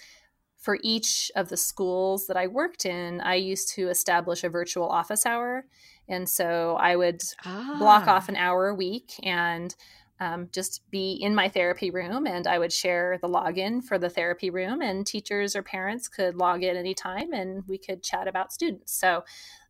[0.58, 4.90] for each of the schools that I worked in, I used to establish a virtual
[4.90, 5.66] office hour,
[6.10, 7.78] and so I would ah.
[7.80, 9.74] block off an hour a week and
[10.20, 14.10] um, just be in my therapy room and I would share the login for the
[14.10, 18.52] therapy room and teachers or parents could log in anytime and we could chat about
[18.52, 18.94] students.
[18.94, 19.24] So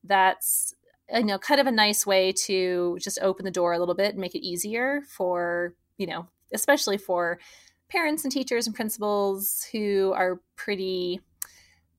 [0.04, 0.74] that's
[1.14, 4.12] you know kind of a nice way to just open the door a little bit
[4.12, 7.40] and make it easier for you know especially for
[7.90, 11.22] parents and teachers and principals who are pretty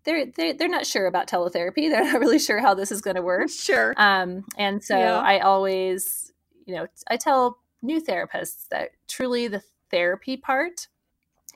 [0.04, 3.16] they're, they're they're not sure about teletherapy they're not really sure how this is going
[3.16, 5.18] to work sure um and so yeah.
[5.18, 6.32] i always
[6.66, 10.88] you know i tell new therapists that truly the therapy part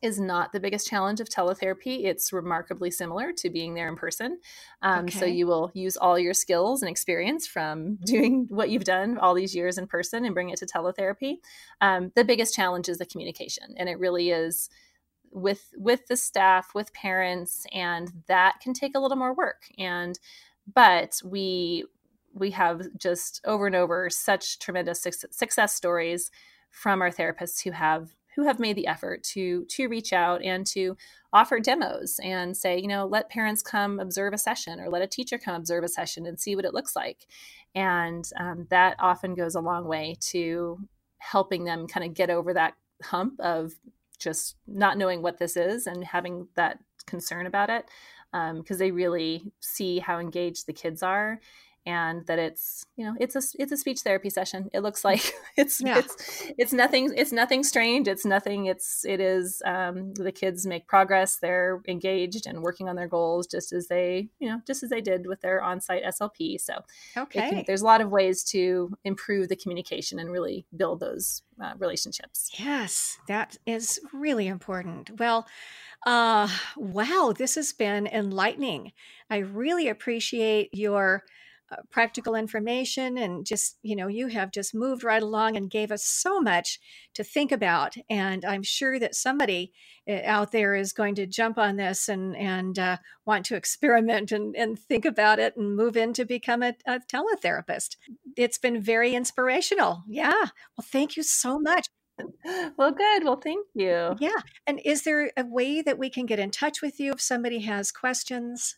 [0.02, 2.04] is not the biggest challenge of teletherapy.
[2.04, 4.40] It's remarkably similar to being there in person.
[4.82, 5.18] Um, okay.
[5.18, 9.32] So you will use all your skills and experience from doing what you've done all
[9.32, 11.36] these years in person and bring it to teletherapy.
[11.80, 14.68] Um, the biggest challenge is the communication, and it really is
[15.30, 19.62] with with the staff, with parents, and that can take a little more work.
[19.78, 20.18] And
[20.74, 21.84] but we
[22.34, 26.30] we have just over and over such tremendous success stories
[26.70, 30.66] from our therapists who have who have made the effort to to reach out and
[30.66, 30.96] to
[31.32, 35.06] offer demos and say you know let parents come observe a session or let a
[35.06, 37.26] teacher come observe a session and see what it looks like.
[37.74, 40.78] And um, that often goes a long way to
[41.18, 43.72] helping them kind of get over that hump of
[44.18, 47.86] just not knowing what this is and having that concern about it
[48.32, 51.38] because um, they really see how engaged the kids are
[51.84, 54.70] and that it's you know it's a it's a speech therapy session.
[54.72, 55.98] It looks like it's yeah.
[55.98, 58.08] it's it's nothing it's nothing strange.
[58.08, 61.36] It's nothing it's it is um, the kids make progress.
[61.36, 65.00] They're engaged and working on their goals just as they you know just as they
[65.00, 66.74] did with their on-site slp so
[67.16, 71.42] okay can, there's a lot of ways to improve the communication and really build those
[71.62, 72.50] uh, relationships.
[72.58, 75.18] Yes that is really important.
[75.18, 75.46] Well
[76.04, 78.92] uh wow this has been enlightening.
[79.30, 81.24] I really appreciate your
[81.90, 86.04] practical information and just you know you have just moved right along and gave us
[86.04, 86.78] so much
[87.14, 89.72] to think about and i'm sure that somebody
[90.08, 94.32] uh, out there is going to jump on this and and uh, want to experiment
[94.32, 97.96] and, and think about it and move in to become a, a teletherapist.
[98.36, 100.02] It's been very inspirational.
[100.08, 100.46] Yeah.
[100.76, 101.88] Well thank you so much.
[102.76, 103.24] Well good.
[103.24, 104.14] Well thank you.
[104.20, 104.40] Yeah.
[104.66, 107.60] And is there a way that we can get in touch with you if somebody
[107.60, 108.76] has questions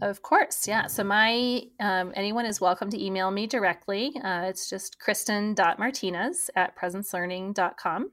[0.00, 0.86] of course, yeah.
[0.86, 4.12] So my um, anyone is welcome to email me directly.
[4.22, 8.10] Uh, it's just kristin.martinez at presencelearning.com.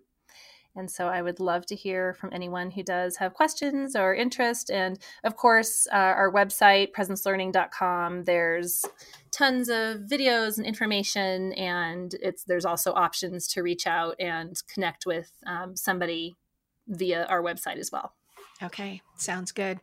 [0.75, 4.69] And so I would love to hear from anyone who does have questions or interest.
[4.69, 8.85] And of course, uh, our website, presencelearning.com, there's
[9.31, 11.53] tons of videos and information.
[11.53, 16.35] And it's there's also options to reach out and connect with um, somebody
[16.87, 18.13] via our website as well.
[18.61, 19.79] Okay, sounds good.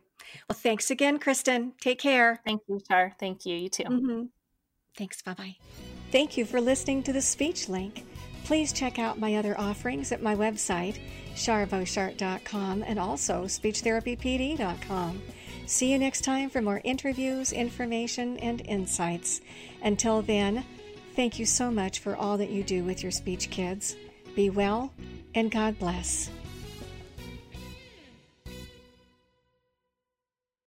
[0.49, 1.71] Well, thanks again, Kristin.
[1.79, 2.41] Take care.
[2.45, 3.13] Thank you, Char.
[3.19, 3.55] Thank you.
[3.55, 3.83] You too.
[3.83, 4.23] Mm-hmm.
[4.97, 5.21] Thanks.
[5.21, 5.55] Bye bye.
[6.11, 8.05] Thank you for listening to the Speech Link.
[8.45, 10.99] Please check out my other offerings at my website,
[11.35, 15.21] charboshart.com, and also speechtherapypd.com.
[15.65, 19.41] See you next time for more interviews, information, and insights.
[19.83, 20.63] Until then,
[21.13, 23.97] thank you so much for all that you do with your speech kids.
[24.33, 24.93] Be well,
[25.35, 26.29] and God bless.